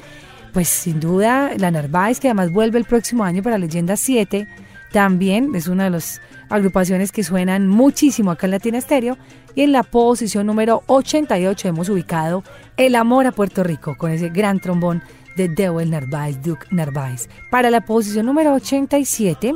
Pues 0.53 0.69
sin 0.69 1.01
duda 1.01 1.51
la 1.59 1.73
Narváez 1.73 2.21
que 2.21 2.29
además 2.29 2.53
vuelve 2.53 2.79
el 2.79 2.85
próximo 2.85 3.25
año 3.25 3.43
para 3.43 3.59
Leyenda 3.59 3.97
7 3.97 4.47
también 4.95 5.57
es 5.57 5.67
una 5.67 5.83
de 5.83 5.91
las 5.91 6.21
agrupaciones 6.49 7.11
que 7.11 7.25
suenan 7.25 7.67
muchísimo 7.67 8.31
acá 8.31 8.47
en 8.47 8.53
Latina 8.53 8.79
Estéreo. 8.79 9.19
Y 9.57 9.63
en 9.63 9.73
la 9.73 9.83
posición 9.83 10.47
número 10.47 10.85
88 10.87 11.67
hemos 11.67 11.89
ubicado 11.89 12.45
El 12.77 12.95
Amor 12.95 13.27
a 13.27 13.33
Puerto 13.33 13.65
Rico 13.65 13.97
con 13.99 14.13
ese 14.13 14.29
gran 14.29 14.61
trombón 14.61 15.03
de 15.37 15.49
Dewey 15.49 15.89
Narváez, 15.89 16.41
Duke 16.43 16.69
Narváez. 16.71 17.29
Para 17.51 17.71
la 17.71 17.81
posición 17.81 18.27
número 18.27 18.55
87, 18.55 19.55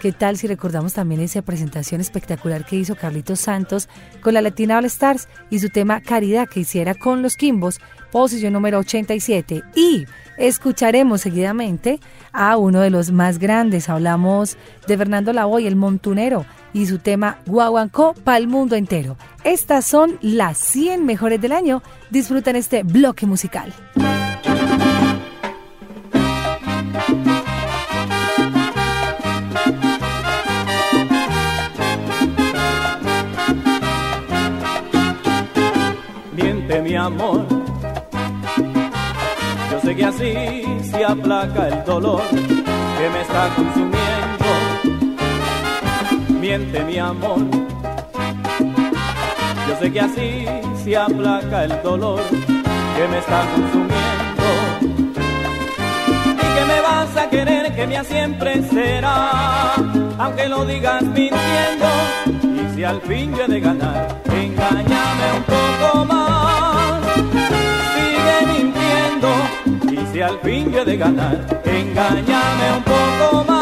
¿qué 0.00 0.12
tal 0.12 0.36
si 0.36 0.46
recordamos 0.46 0.94
también 0.94 1.20
esa 1.20 1.42
presentación 1.42 2.00
espectacular 2.00 2.64
que 2.64 2.76
hizo 2.76 2.94
Carlitos 2.94 3.40
Santos 3.40 3.88
con 4.20 4.34
la 4.34 4.42
Latina 4.42 4.78
All 4.78 4.84
Stars 4.86 5.28
y 5.50 5.58
su 5.58 5.68
tema 5.68 6.00
Caridad 6.00 6.48
que 6.48 6.60
hiciera 6.60 6.94
con 6.94 7.22
los 7.22 7.36
Kimbos? 7.36 7.80
Posición 8.10 8.54
número 8.54 8.78
87. 8.78 9.62
Y 9.74 10.06
escucharemos 10.38 11.20
seguidamente 11.20 12.00
a 12.32 12.56
uno 12.56 12.80
de 12.80 12.90
los 12.90 13.12
más 13.12 13.38
grandes. 13.38 13.88
Hablamos 13.88 14.56
de 14.86 14.96
Fernando 14.96 15.32
Lavoy, 15.32 15.66
el 15.66 15.76
montunero, 15.76 16.46
y 16.72 16.86
su 16.86 16.98
tema 16.98 17.38
Guaguancó 17.46 18.14
para 18.14 18.38
el 18.38 18.48
mundo 18.48 18.76
entero. 18.76 19.16
Estas 19.44 19.84
son 19.84 20.18
las 20.22 20.58
100 20.58 21.04
mejores 21.04 21.40
del 21.40 21.52
año. 21.52 21.82
Disfruten 22.10 22.56
este 22.56 22.82
bloque 22.82 23.26
musical. 23.26 23.74
Amor. 37.08 37.40
Yo 39.70 39.80
sé 39.80 39.96
que 39.96 40.04
así 40.04 40.34
se 40.90 41.04
aplaca 41.04 41.68
el 41.68 41.84
dolor 41.84 42.22
que 42.98 43.06
me 43.14 43.20
está 43.22 43.42
consumiendo. 43.56 44.48
Miente 46.40 46.84
mi 46.84 46.98
amor. 46.98 47.40
Yo 49.66 49.74
sé 49.80 49.92
que 49.92 50.00
así 50.00 50.44
se 50.84 50.96
aplaca 50.96 51.64
el 51.64 51.82
dolor 51.82 52.20
que 52.96 53.04
me 53.10 53.18
está 53.18 53.40
consumiendo. 53.54 54.46
Y 56.42 56.46
que 56.56 56.64
me 56.72 56.80
vas 56.88 57.16
a 57.16 57.30
querer 57.30 57.74
que 57.74 57.86
mía 57.86 58.04
siempre 58.04 58.62
será, 58.64 59.74
aunque 60.18 60.46
lo 60.46 60.66
digas 60.66 61.02
mintiendo. 61.04 61.88
Y 62.58 62.74
si 62.74 62.84
al 62.84 63.00
fin 63.02 63.34
yo 63.34 63.44
he 63.44 63.48
de 63.48 63.60
ganar, 63.60 64.20
engáñame 64.26 65.26
un 65.38 65.44
poco 65.44 66.04
más. 66.04 66.47
Si 70.12 70.20
al 70.20 70.38
fin 70.40 70.70
yo 70.72 70.80
he 70.80 70.84
de 70.84 70.96
ganar, 70.96 71.62
engáñame 71.64 72.76
un 72.76 72.82
poco 72.84 73.44
más. 73.44 73.57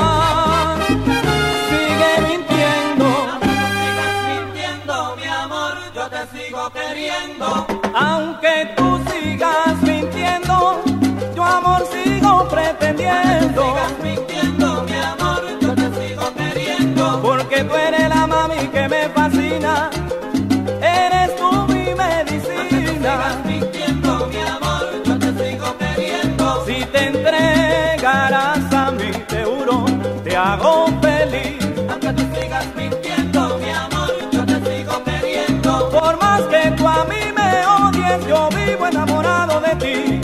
Enamorado 38.88 39.60
de 39.60 39.76
ti, 39.76 40.20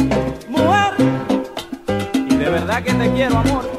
mujer. 0.49 0.95
Y 2.15 2.37
de 2.37 2.51
verdad 2.51 2.83
que 2.83 2.93
te 2.93 3.13
quiero, 3.13 3.39
amor. 3.39 3.72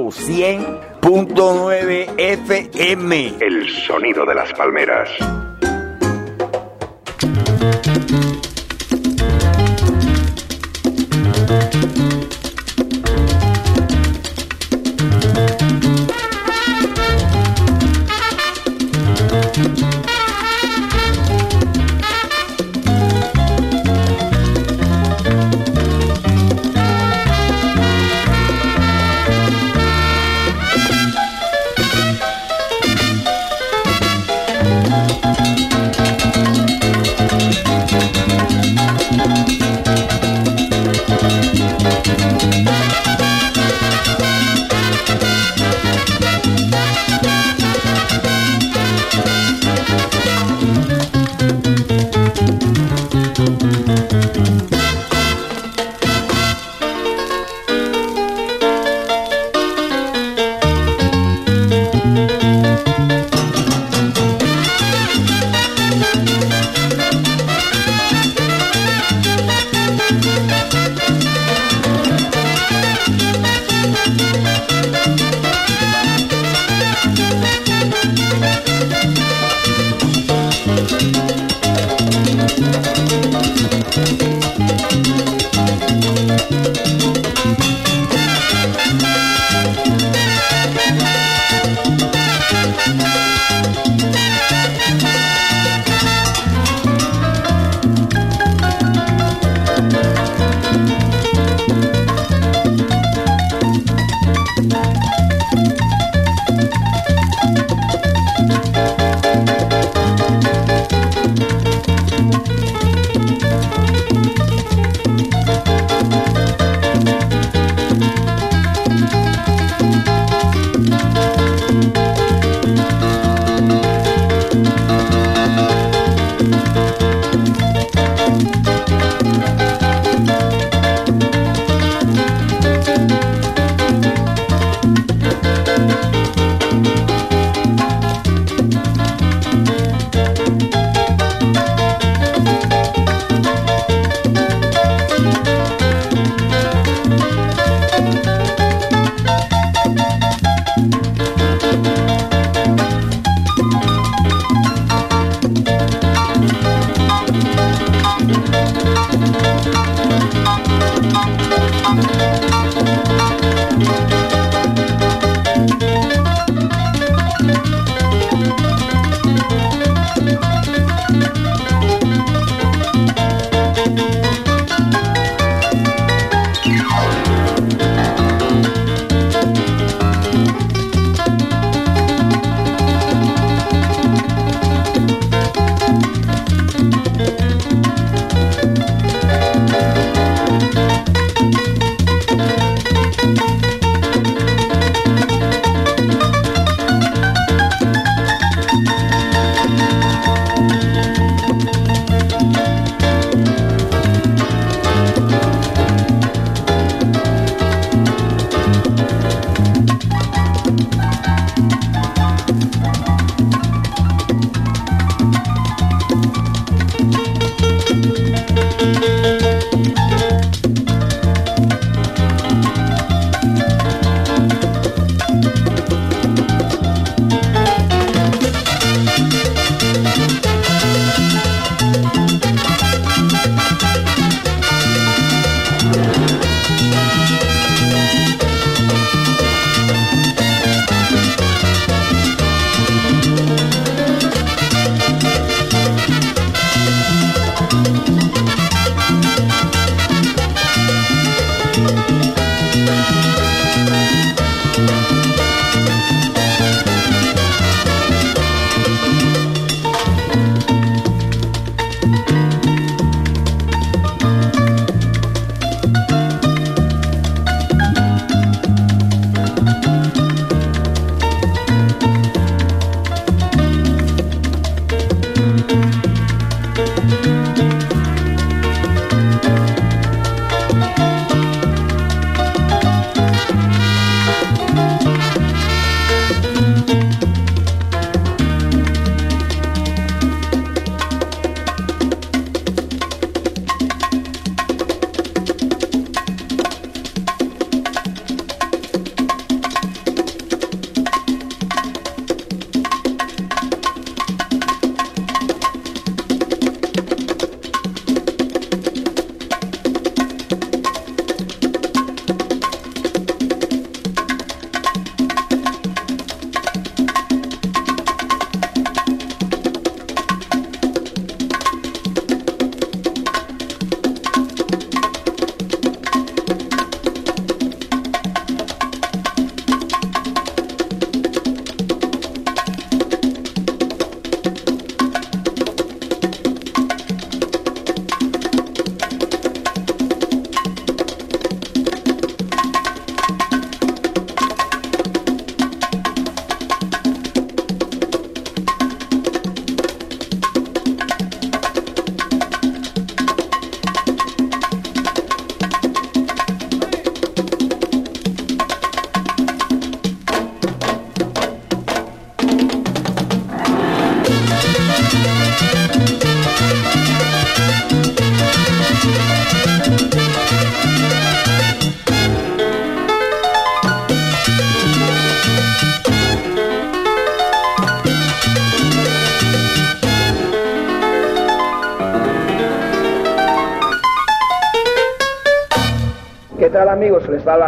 100.9 0.00 2.14
FM. 2.16 3.34
El 3.40 3.68
sonido 3.68 4.24
de 4.24 4.34
las 4.34 4.50
palmeras. 4.54 5.10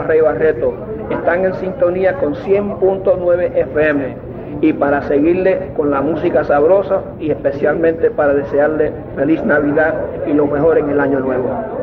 Rey 0.07 0.21
Barreto. 0.21 0.75
Están 1.11 1.45
en 1.45 1.55
sintonía 1.55 2.15
con 2.15 2.35
100.9 2.35 3.51
FM. 3.55 4.17
Y 4.61 4.73
para 4.73 5.03
seguirle 5.03 5.73
con 5.77 5.91
la 5.91 6.01
música 6.01 6.45
sabrosa 6.45 7.03
y 7.19 7.31
especialmente 7.31 8.11
para 8.11 8.35
desearle 8.35 8.93
feliz 9.17 9.45
Navidad 9.45 9.95
y 10.27 10.33
lo 10.33 10.47
mejor 10.47 10.79
en 10.79 10.91
el 10.91 11.01
año 11.01 11.21
nuevo. 11.21 11.74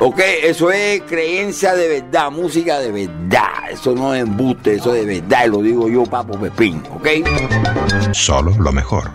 Ok, 0.00 0.20
eso 0.42 0.70
es 0.70 1.02
creencia 1.02 1.74
de 1.74 2.00
verdad, 2.00 2.30
música 2.30 2.78
de 2.80 2.90
verdad. 2.90 3.70
Eso 3.70 3.94
no 3.94 4.14
es 4.14 4.22
embuste, 4.22 4.74
eso 4.74 4.94
es 4.94 5.06
de 5.06 5.20
verdad, 5.20 5.46
y 5.46 5.48
lo 5.48 5.62
digo 5.62 5.88
yo, 5.88 6.04
Papo 6.04 6.38
Pepín, 6.38 6.82
¿ok? 6.90 7.08
Solo 8.12 8.52
lo 8.58 8.72
mejor. 8.72 9.10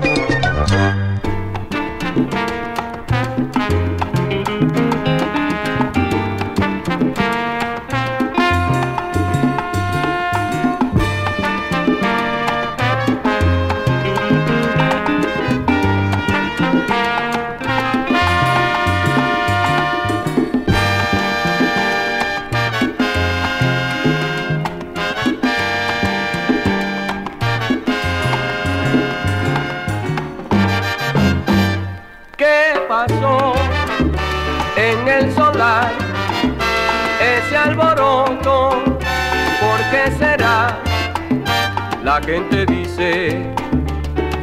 La 42.19 42.23
gente 42.23 42.65
dice 42.65 43.53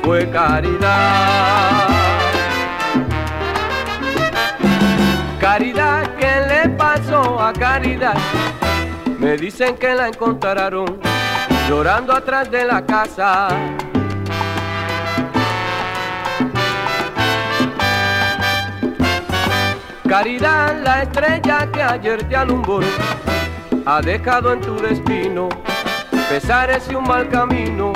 fue 0.05 0.30
caridad. 0.30 1.88
Caridad, 5.40 6.14
¿qué 6.14 6.32
le 6.46 6.68
pasó 6.76 7.40
a 7.40 7.52
Caridad? 7.52 8.14
Me 9.18 9.36
dicen 9.36 9.76
que 9.76 9.92
la 9.92 10.06
encontraron 10.06 11.01
llorando 11.68 12.12
atrás 12.14 12.48
de 12.48 12.64
la 12.64 12.86
casa. 12.86 13.48
Caridad, 20.09 20.80
la 20.80 21.02
estrella 21.02 21.68
que 21.72 21.82
ayer 21.82 22.28
te 22.28 22.36
alumbró, 22.36 22.86
ha 23.84 24.01
dejado 24.01 24.52
en 24.52 24.60
tu 24.60 24.76
destino 24.76 25.64
pesares 26.35 26.82
y 26.90 26.97
un 26.97 27.05
mal 27.05 27.28
camino. 27.28 27.93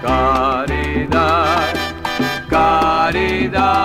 Caridad, 0.00 1.74
caridad. 2.48 3.82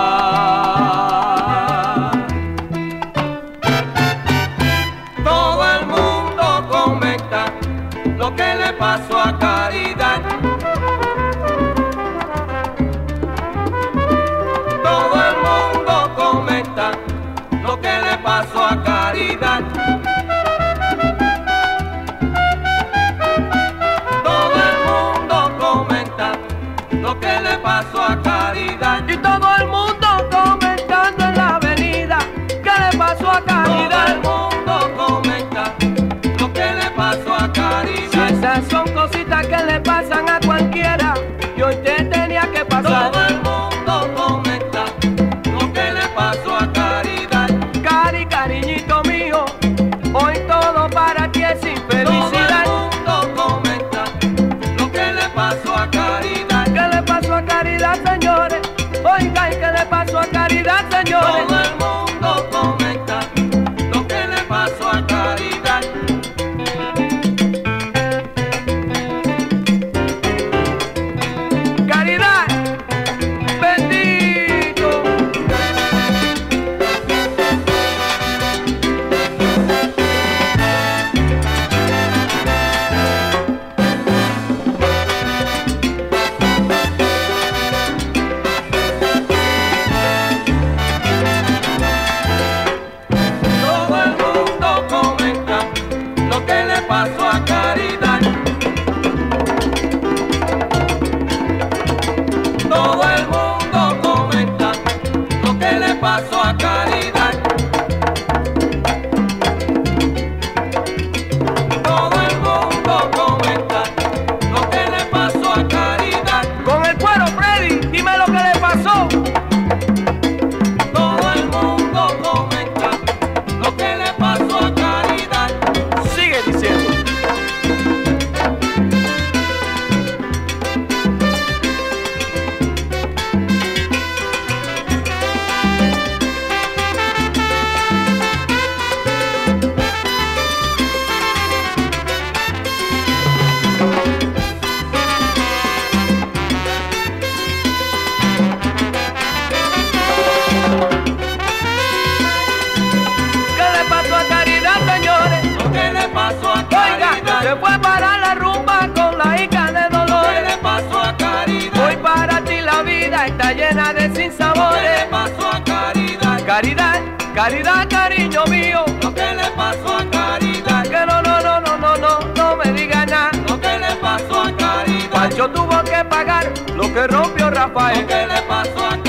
llena 163.52 163.92
de 163.92 164.14
sinsabores. 164.14 164.80
¿Qué 164.80 165.04
le 165.04 165.06
pasó 165.10 165.50
a 165.50 165.64
Caridad? 165.64 166.46
Caridad, 166.46 167.00
Caridad, 167.34 167.88
cariño 167.88 168.44
mío. 168.46 168.84
Lo 169.02 169.14
que 169.14 169.34
le 169.34 169.50
pasó 169.56 169.98
a 169.98 170.10
Caridad. 170.10 170.82
Que 170.82 171.06
no, 171.06 171.22
no, 171.22 171.40
no, 171.40 171.60
no, 171.60 171.78
no, 171.78 171.96
no, 171.96 172.18
no 172.34 172.56
me 172.56 172.72
diga 172.72 173.06
nada. 173.06 173.30
Lo 173.48 173.60
que 173.60 173.78
le 173.78 173.94
pasó 173.96 174.42
a 174.42 174.56
Caridad. 174.56 175.10
Pancho 175.10 175.50
tuvo 175.50 175.82
que 175.84 176.04
pagar 176.04 176.52
lo 176.74 176.92
que 176.92 177.06
rompió 177.06 177.50
Rafael. 177.50 178.00
Lo 178.02 178.06
que 178.06 178.26
le 178.26 178.42
pasó 178.42 178.86
a 178.86 178.88
Caridad. 178.90 179.07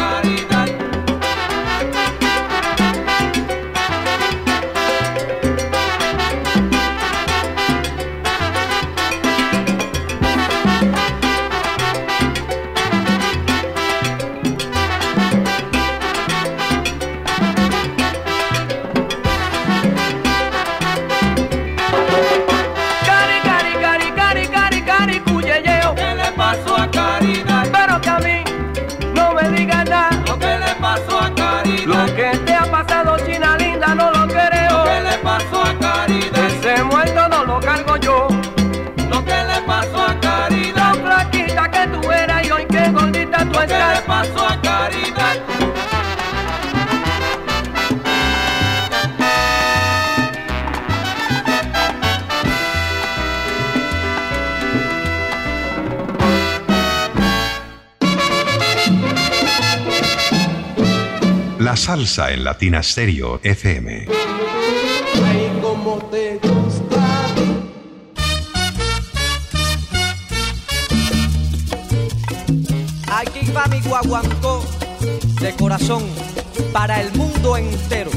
salsa 61.79 62.31
en 62.33 62.43
Latina 62.43 62.83
Stereo 62.83 63.39
FM. 63.41 64.05
Ay, 65.25 65.59
como 65.61 65.97
te 66.11 66.37
gusta. 66.43 67.25
Aquí 73.07 73.51
va 73.55 73.65
mi 73.67 73.79
guaguancó 73.79 74.61
de 75.39 75.55
corazón 75.55 76.03
para 76.73 77.01
el 77.01 77.13
mundo 77.13 77.55
entero. 77.55 78.08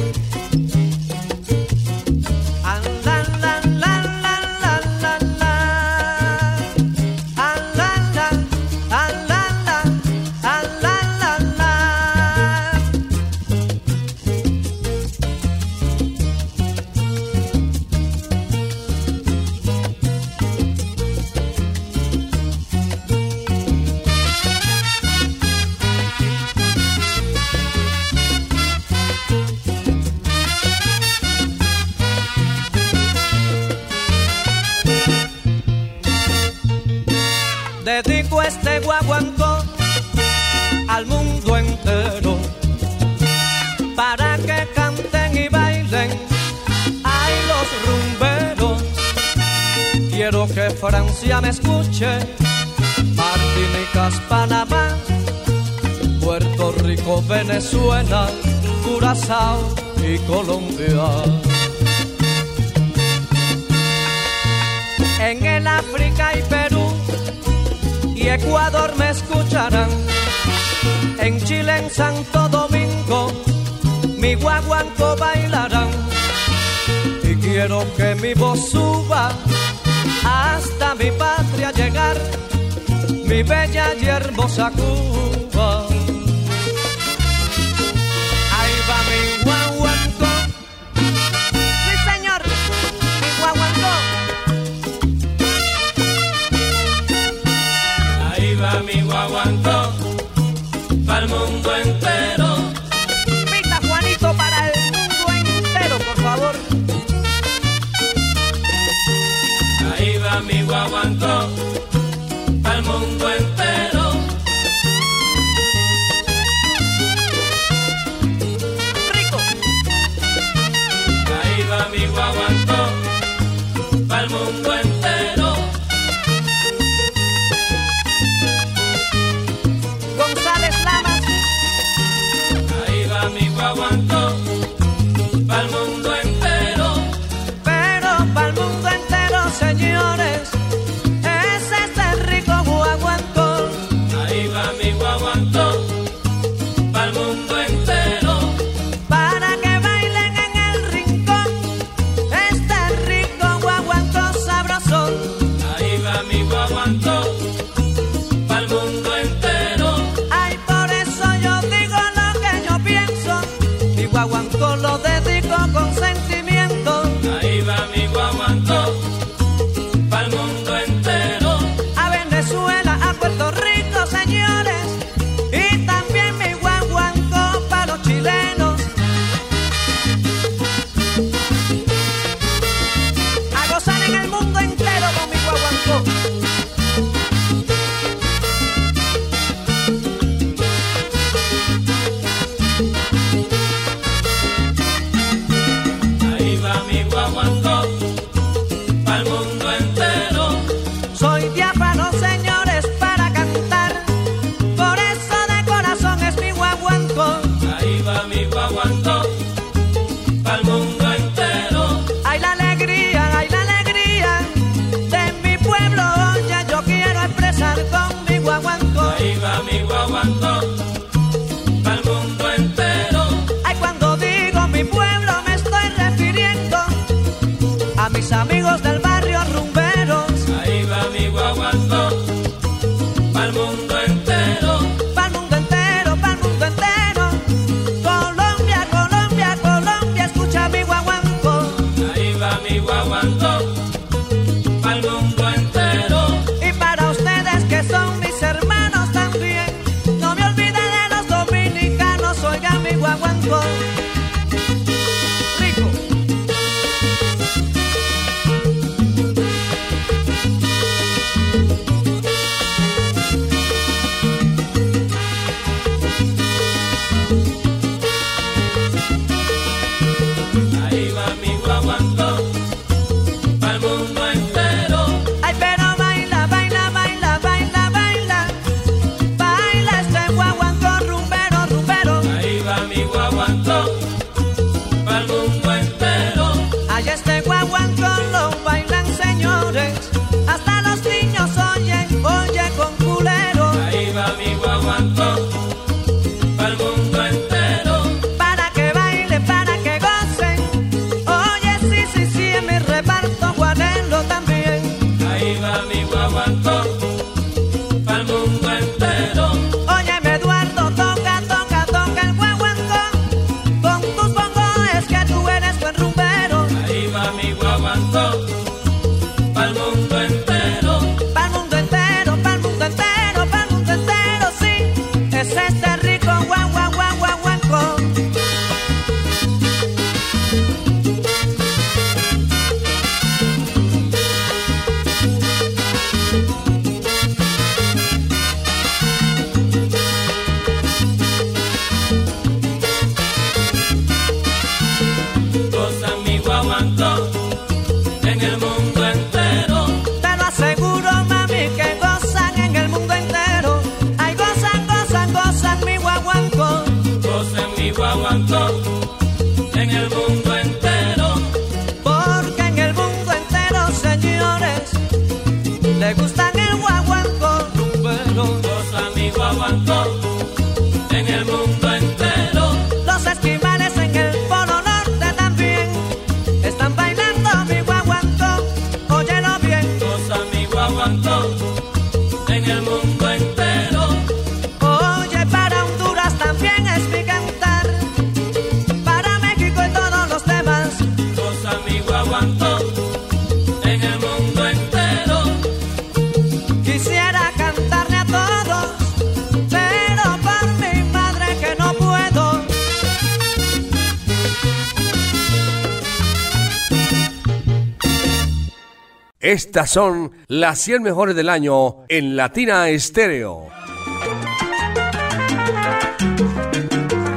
Estas 409.73 409.91
son 409.91 410.33
las 410.49 410.81
100 410.81 411.03
mejores 411.03 411.35
del 411.35 411.49
año 411.49 412.05
en 412.11 412.37
Latina 412.37 412.91
Estéreo. 412.91 413.69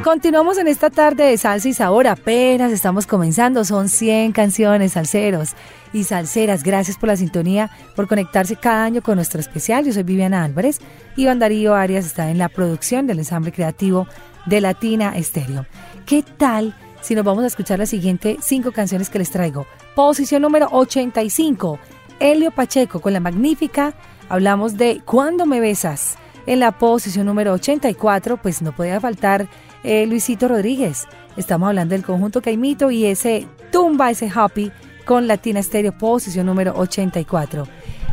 Continuamos 0.04 0.58
en 0.58 0.68
esta 0.68 0.90
tarde 0.90 1.24
de 1.24 1.38
salsa 1.38 1.70
y 1.70 1.74
sabor. 1.74 2.08
Apenas 2.08 2.74
estamos 2.74 3.08
comenzando. 3.08 3.64
Son 3.64 3.88
100 3.88 4.34
canciones 4.34 4.92
salseros 4.92 5.52
y 5.94 6.04
salseras. 6.04 6.64
Gracias 6.64 6.98
por 6.98 7.08
la 7.08 7.16
sintonía, 7.16 7.72
por 7.96 8.10
conectarse 8.10 8.58
cada 8.58 8.84
año 8.84 9.02
con 9.02 9.16
nuestro 9.16 9.40
especial. 9.40 9.86
Yo 9.86 9.94
soy 9.94 10.04
Viviana 10.04 10.44
Álvarez. 10.44 10.82
Iván 11.16 11.40
Darío 11.40 11.74
Arias 11.74 12.06
está 12.06 12.30
en 12.30 12.38
la 12.38 12.50
producción 12.50 13.08
del 13.08 13.20
ensamble 13.20 13.54
creativo 13.54 14.10
de 14.46 14.60
Latina 14.60 15.16
Estéreo. 15.16 15.68
¿Qué 16.06 16.22
tal 16.22 16.76
si 17.00 17.16
nos 17.16 17.24
vamos 17.24 17.46
a 17.46 17.48
escuchar 17.48 17.80
las 17.80 17.92
siguientes 17.92 18.40
cinco 18.42 18.74
canciones 18.74 19.10
que 19.10 19.20
les 19.20 19.32
traigo? 19.32 19.66
Posición 19.96 20.42
número 20.42 20.68
85. 20.70 21.80
Helio 22.20 22.52
Pacheco 22.52 23.02
con 23.02 23.14
la 23.14 23.20
magnífica. 23.20 23.94
Hablamos 24.30 24.78
de 24.78 25.02
Cuando 25.06 25.46
me 25.46 25.60
besas. 25.60 26.18
En 26.46 26.60
la 26.60 26.78
posición 26.78 27.26
número 27.26 27.54
84, 27.54 28.38
pues 28.38 28.62
no 28.62 28.72
podía 28.76 29.00
faltar 29.00 29.48
eh, 29.84 30.06
Luisito 30.06 30.48
Rodríguez. 30.48 31.08
Estamos 31.38 31.68
hablando 31.70 31.94
del 31.96 32.06
conjunto 32.06 32.42
Caimito 32.42 32.92
y 32.92 33.06
ese 33.06 33.48
tumba, 33.72 34.12
ese 34.12 34.32
happy 34.34 34.72
con 35.06 35.28
Latina 35.28 35.62
Stereo, 35.62 35.98
posición 35.98 36.46
número 36.46 36.74
84. 36.78 37.68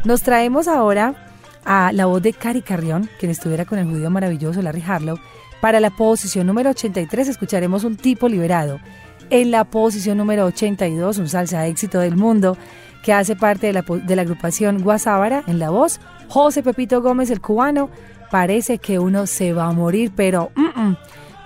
Nos 0.05 0.23
traemos 0.23 0.67
ahora 0.67 1.29
a 1.65 1.93
la 1.93 2.07
voz 2.07 2.23
de 2.23 2.33
Cari 2.33 2.63
Carrión, 2.63 3.09
quien 3.19 3.31
estuviera 3.31 3.65
con 3.65 3.79
el 3.79 3.87
judío 3.87 4.11
maravilloso 4.11 4.63
Larry 4.63 4.83
Harlow. 4.87 5.19
Para 5.61 5.79
la 5.79 5.91
posición 5.91 6.47
número 6.47 6.71
83 6.71 7.29
escucharemos 7.29 7.85
un 7.85 7.97
tipo 7.97 8.29
liberado. 8.29 8.81
En 9.31 9.51
la 9.51 9.65
posición 9.65 10.19
número 10.19 10.45
82, 10.47 11.19
un 11.19 11.29
salsa 11.29 11.67
éxito 11.67 12.01
del 12.01 12.17
mundo 12.17 12.59
que 13.03 13.13
hace 13.13 13.37
parte 13.37 13.67
de 13.67 13.73
la, 13.73 13.83
de 13.83 14.17
la 14.17 14.23
agrupación 14.23 14.83
Guasábara 14.83 15.43
en 15.47 15.59
la 15.59 15.71
voz, 15.71 16.01
José 16.29 16.63
Pepito 16.63 17.03
Gómez, 17.03 17.31
el 17.31 17.41
cubano. 17.41 17.91
Parece 18.31 18.79
que 18.79 18.99
uno 18.99 19.27
se 19.27 19.53
va 19.53 19.67
a 19.67 19.73
morir, 19.73 20.13
pero 20.17 20.51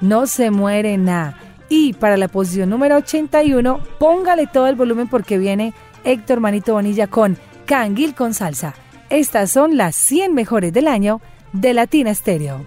no 0.00 0.26
se 0.26 0.50
muere 0.50 0.96
nada. 0.98 1.38
Y 1.68 1.94
para 1.94 2.16
la 2.16 2.28
posición 2.28 2.70
número 2.70 2.96
81, 2.96 3.80
póngale 3.98 4.46
todo 4.46 4.68
el 4.68 4.76
volumen 4.76 5.08
porque 5.08 5.38
viene 5.38 5.74
Héctor 6.04 6.40
Manito 6.40 6.74
Bonilla 6.74 7.08
con 7.08 7.36
Canguil 7.64 8.14
con 8.14 8.34
salsa. 8.34 8.74
Estas 9.10 9.50
son 9.50 9.76
las 9.76 9.96
100 9.96 10.34
mejores 10.34 10.72
del 10.72 10.86
año 10.86 11.20
de 11.52 11.74
Latina 11.74 12.14
Stereo. 12.14 12.64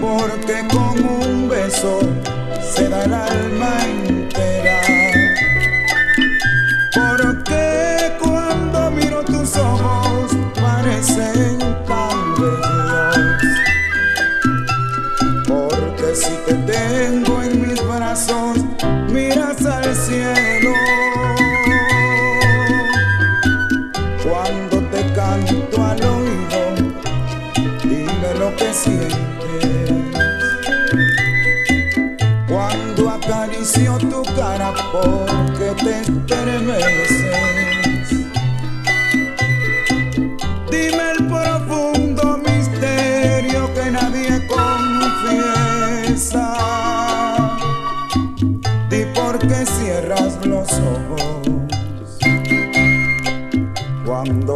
porque 0.00 0.66
con 0.68 1.04
un 1.04 1.48
beso 1.48 2.00
se 2.60 2.88
da 2.88 3.04
el 3.04 3.14
alma 3.14 3.70
entera. 3.84 4.80
Porque 6.94 8.12
cuando 8.20 8.90
miro 8.90 9.24
tus 9.24 9.56
ojos 9.56 10.36
parecen 10.60 11.58
tan 11.86 12.34
bellos. 12.38 13.42
Porque 15.46 16.14
si 16.14 16.34
te 16.46 16.54
tengo 16.54 17.42
en 17.42 17.68
mis 17.68 17.86
brazos 17.86 18.65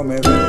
Romero. 0.00 0.39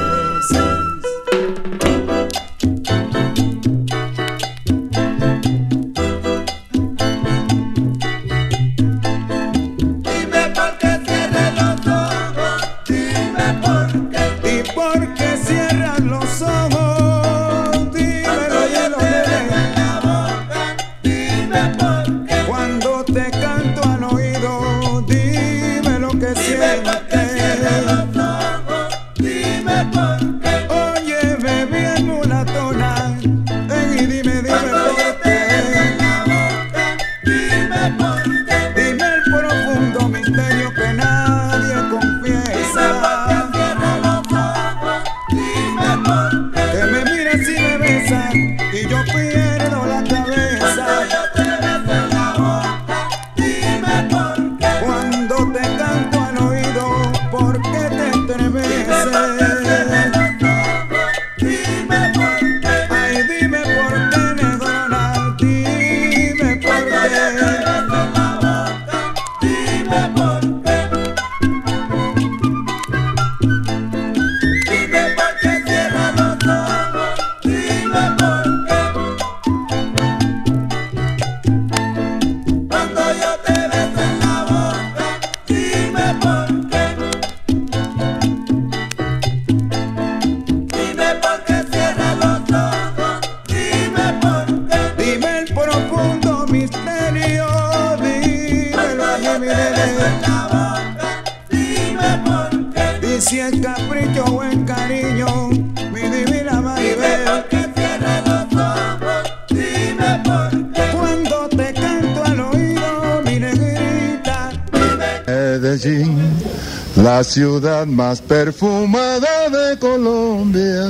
ciudad 117.32 117.88
más 117.88 118.22
perfumada 118.22 119.48
de 119.50 119.80
Colombia. 119.80 120.84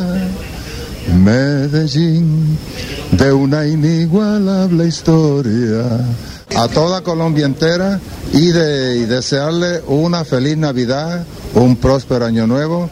Medellín, 1.24 2.58
de 3.12 3.32
una 3.32 3.68
inigualable 3.68 4.88
historia. 4.88 5.84
A 6.58 6.68
toda 6.68 7.02
Colombia 7.02 7.46
entera 7.46 8.00
y, 8.34 8.48
de, 8.48 8.98
y 8.98 9.06
desearle 9.06 9.82
una 9.86 10.26
feliz 10.26 10.58
Navidad, 10.58 11.24
un 11.54 11.76
próspero 11.76 12.26
año 12.26 12.48
nuevo. 12.48 12.90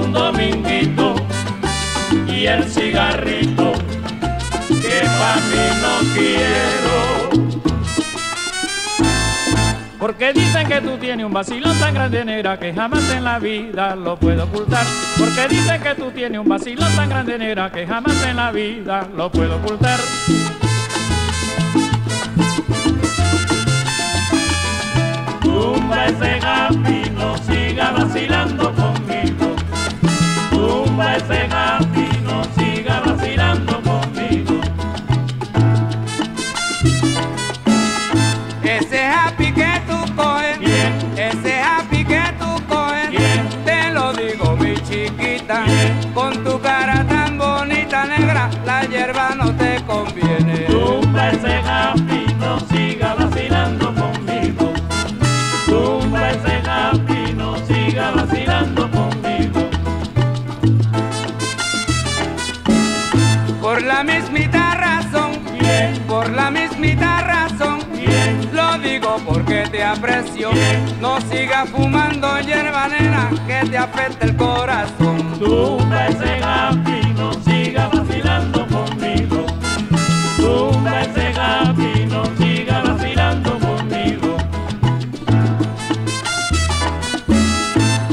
un 0.00 0.12
dominguito 0.12 1.14
y 2.26 2.46
el 2.46 2.64
cigarrito 2.64 3.72
que 4.68 5.00
para 5.18 5.36
mí 5.36 5.64
no 5.82 6.14
quiero. 6.14 6.98
Porque 9.98 10.32
dicen 10.32 10.68
que 10.68 10.80
tú 10.80 10.96
tienes 10.98 11.26
un 11.26 11.32
vacilón 11.32 11.76
tan 11.78 11.92
grande 11.92 12.24
negra 12.24 12.58
que 12.58 12.72
jamás 12.72 13.10
en 13.10 13.24
la 13.24 13.38
vida 13.38 13.96
lo 13.96 14.16
puedo 14.16 14.44
ocultar. 14.44 14.86
Porque 15.18 15.48
dicen 15.48 15.82
que 15.82 15.94
tú 15.96 16.10
tienes 16.12 16.40
un 16.40 16.48
vacilón 16.48 16.94
tan 16.94 17.08
grande 17.08 17.36
negra 17.36 17.70
que 17.72 17.86
jamás 17.86 18.22
en 18.24 18.36
la 18.36 18.52
vida 18.52 19.08
lo 19.16 19.30
puedo 19.30 19.56
ocultar. 19.56 19.98
Tumba 25.42 26.06
ese 26.06 26.38
gafi 26.38 26.97
No 71.00 71.20
sigas 71.22 71.68
fumando 71.70 72.38
hierba 72.40 72.86
nena 72.88 73.30
que 73.46 73.68
te 73.68 73.76
afecta 73.76 74.26
el 74.26 74.36
corazón. 74.36 75.38
Tú 75.40 75.78
ese 76.08 76.40
happy, 76.42 77.14
no 77.16 77.32
sigas 77.42 77.90
vacilando 77.90 78.66
conmigo. 78.68 79.46
Tú 80.36 80.70
ese 80.86 81.32
happy, 81.38 82.06
no 82.06 82.24
sigas 82.36 82.84
vacilando 82.84 83.58
conmigo. 83.58 84.36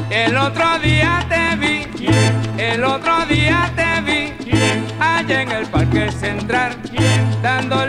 El 0.10 0.38
otro 0.38 0.80
día 0.80 1.26
te 1.30 1.56
vi, 1.56 1.88
el 2.57 2.84
otro 2.84 3.26
día 3.28 3.72
te 3.76 4.02
vi, 4.02 4.34
allá 4.99 5.41
en 5.41 5.52
el 5.52 5.68
parque 5.68 6.12
central, 6.12 6.76
dando 7.44 7.85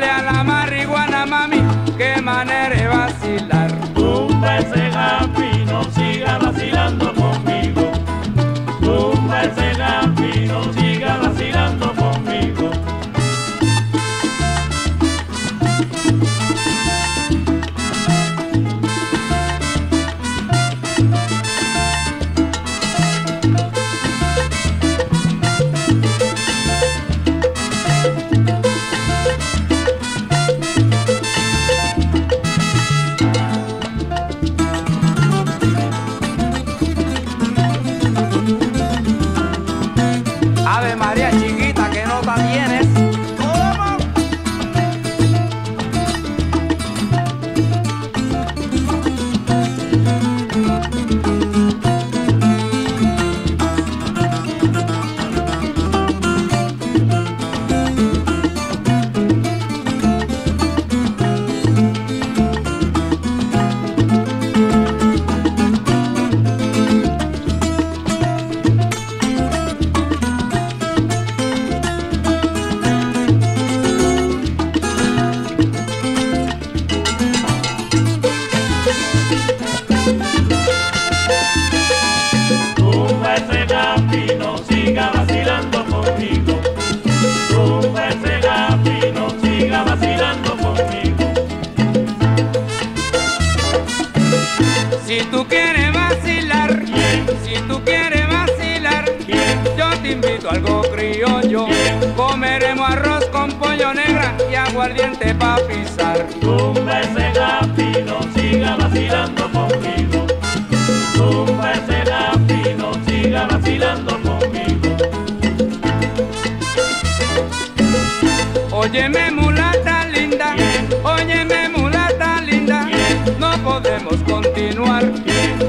continuar. 124.57 125.05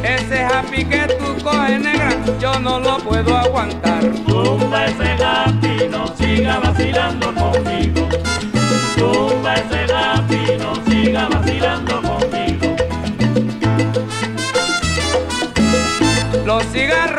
Ese 0.02 0.44
happy 0.44 0.86
que 0.86 1.08
tú 1.20 1.44
coges 1.44 1.80
negra, 1.82 2.10
yo 2.40 2.58
no 2.60 2.80
lo 2.80 2.98
puedo 3.00 3.36
aguantar. 3.36 4.02
Tumba 4.26 4.86
ese 4.86 5.16
gapi, 5.18 5.90
no 5.92 6.08
siga 6.16 6.60
vacilando 6.60 7.36
conmigo. 7.36 8.08
Tumba 8.96 9.56
ese 9.56 9.88
gapi, 9.88 10.58
no 10.60 10.76
siga 10.86 11.28
vacilando 11.28 12.02
conmigo. 12.02 12.76
Los 16.46 16.64
cigarros 16.68 17.16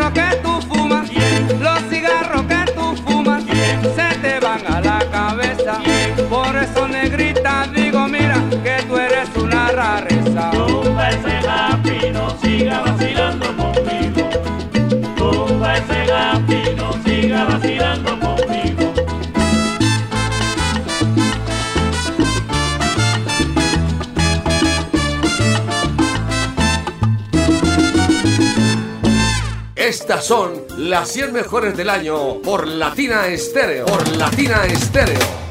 Estas 30.08 30.26
son 30.26 30.52
las 30.76 31.08
100 31.08 31.32
mejores 31.32 31.76
del 31.76 31.90
año 31.90 32.42
por 32.42 32.66
Latina 32.66 33.26
Estéreo. 33.28 33.86
Por 33.86 34.16
Latina 34.16 34.64
Estéreo. 34.66 35.47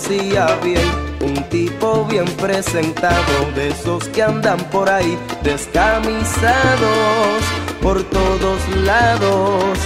Conocía 0.00 0.58
bien, 0.64 0.90
un 1.20 1.42
tipo 1.50 2.06
bien 2.06 2.24
presentado, 2.36 3.52
de 3.54 3.68
esos 3.68 4.08
que 4.08 4.22
andan 4.22 4.58
por 4.70 4.88
ahí 4.88 5.18
descamisados 5.42 7.42
por 7.82 8.02
todos 8.04 8.60
lados, 8.84 9.78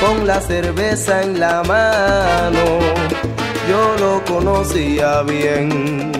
con 0.00 0.26
la 0.26 0.40
cerveza 0.40 1.22
en 1.22 1.40
la 1.40 1.62
mano. 1.62 2.64
Yo 3.68 3.96
lo 3.98 4.24
conocía 4.24 5.22
bien. 5.22 6.12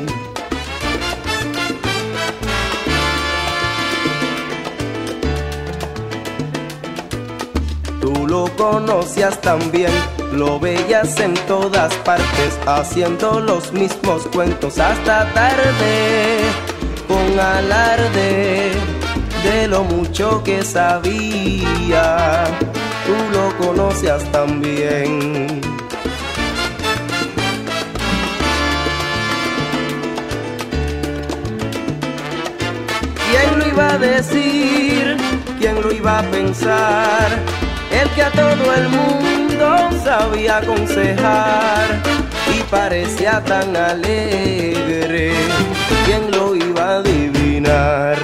Tú 8.00 8.26
lo 8.26 8.46
conocías 8.56 9.40
también, 9.40 9.92
lo 10.32 10.59
veías 10.59 11.19
en 11.20 11.35
todas 11.47 11.94
partes, 11.97 12.59
haciendo 12.66 13.40
los 13.40 13.73
mismos 13.73 14.27
cuentos 14.28 14.78
hasta 14.78 15.32
tarde, 15.32 16.40
con 17.09 17.39
alarde 17.39 18.73
de 19.43 19.69
lo 19.69 19.85
mucho 19.85 20.43
que 20.43 20.62
sabía. 20.62 22.44
Tú 23.07 23.15
lo 23.32 23.57
conocías 23.59 24.24
también. 24.32 25.61
¿Quién 33.31 33.59
lo 33.59 33.69
iba 33.69 33.93
a 33.93 33.98
decir? 33.98 35.16
¿Quién 35.59 35.81
lo 35.81 35.93
iba 35.93 36.19
a 36.19 36.23
pensar? 36.23 37.39
El 37.93 38.09
que 38.11 38.23
a 38.23 38.31
todo 38.32 38.74
el 38.74 38.89
mundo 38.89 39.35
sabía 40.05 40.59
aconsejar 40.59 41.88
y 42.56 42.62
parecía 42.70 43.43
tan 43.44 43.76
alegre. 43.76 45.32
¿Quién 46.05 46.30
lo 46.30 46.55
iba 46.55 46.84
a 46.84 46.97
adivinar? 46.98 48.18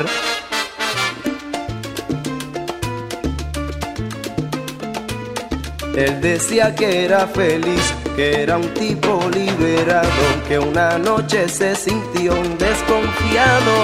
Él 5.96 6.20
decía 6.22 6.74
que 6.74 7.04
era 7.04 7.26
feliz, 7.26 7.92
que 8.16 8.42
era 8.42 8.56
un 8.56 8.68
tipo 8.74 9.28
liberado, 9.32 10.24
que 10.48 10.58
una 10.58 10.96
noche 10.98 11.48
se 11.48 11.76
sintió 11.76 12.32
un 12.32 12.56
desconfiado, 12.56 13.74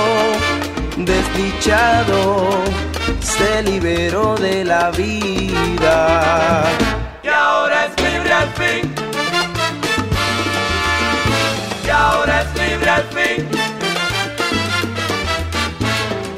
desdichado, 0.96 2.48
se 3.20 3.62
liberó 3.62 4.36
de 4.36 4.64
la 4.64 4.90
vida. 4.90 6.64
Al 8.38 8.48
fin. 8.54 8.94
Y 11.84 11.90
ahora 11.90 12.42
es 12.42 12.60
libre 12.60 12.90
al 12.90 13.04
fin. 13.04 13.48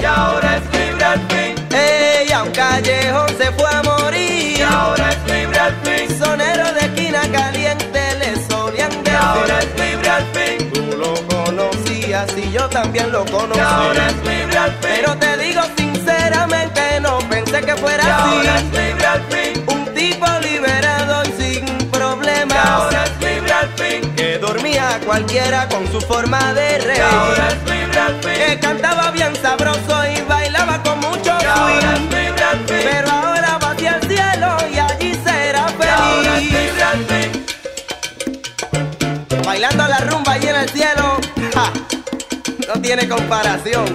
Y 0.00 0.04
ahora 0.04 0.56
es 0.56 0.78
libre 0.78 1.04
al 1.04 1.20
fin. 1.28 1.54
Ey, 1.76 2.32
a 2.32 2.42
un 2.44 2.50
callejón 2.52 3.28
se 3.36 3.50
fue 3.52 3.68
a 3.70 3.82
morir. 3.82 4.58
Y 4.58 4.62
ahora 4.62 5.10
es 5.10 5.32
libre 5.32 5.58
al 5.58 5.74
fin. 5.84 6.18
Sonero 6.18 6.72
de 6.72 6.80
esquina 6.80 7.20
caliente 7.32 8.00
le 8.18 8.36
solían 8.48 8.90
decir. 8.90 9.12
Y 9.12 9.16
ahora 9.16 9.58
es 9.58 9.80
libre 9.80 10.08
al 10.08 10.24
fin. 10.34 10.72
Tú 10.72 10.96
lo 10.96 11.14
conocías 11.28 12.28
y 12.36 12.50
yo 12.52 12.68
también 12.68 13.12
lo 13.12 13.24
conocí. 13.26 13.58
Y 13.58 13.62
ahora 13.62 14.06
es 14.08 14.16
libre 14.28 14.58
al 14.58 14.70
fin. 14.70 14.80
Pero 14.82 15.16
te 15.18 15.36
digo 15.38 15.62
sinceramente, 15.76 17.00
no 17.00 17.18
pensé 17.28 17.60
que 17.62 17.76
fuera 17.76 18.04
Y 18.04 18.10
así. 18.10 18.36
ahora 18.36 18.58
es 18.58 18.64
libre 18.64 19.06
al 19.06 19.22
fin. 19.30 19.59
Cualquiera 25.10 25.68
con 25.68 25.90
su 25.90 26.00
forma 26.00 26.54
de 26.54 26.78
Y 26.96 27.00
ahora 27.00 27.48
es 27.48 27.54
fin. 27.66 27.90
Que 28.32 28.60
cantaba 28.60 29.10
bien 29.10 29.34
sabroso 29.42 30.04
y 30.06 30.20
bailaba 30.22 30.80
con 30.84 31.00
mucho 31.00 31.36
Y 31.40 31.46
ahora 31.46 31.94
es. 31.94 32.00
Pero 32.68 33.10
ahora 33.10 33.58
va 33.58 33.72
hacia 33.72 33.96
el 33.96 34.02
cielo 34.08 34.56
y 34.72 34.78
allí 34.78 35.18
será 35.24 35.66
Y 35.68 35.84
ahora 35.84 36.38
es 36.38 36.48
feliz. 36.48 36.82
al 36.92 37.04
fin. 37.06 37.30
Bailando 39.44 39.88
la 39.88 39.98
rumba 39.98 40.32
allí 40.34 40.46
en 40.46 40.56
el 40.56 40.68
cielo. 40.70 41.18
ja, 41.54 41.72
no 42.68 42.80
tiene 42.80 43.08
comparación. 43.08 43.86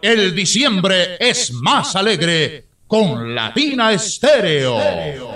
El 0.00 0.34
diciembre 0.34 1.16
es 1.20 1.52
más 1.52 1.94
alegre 1.94 2.64
con 2.86 3.34
Latina 3.34 3.92
Estéreo. 3.92 5.29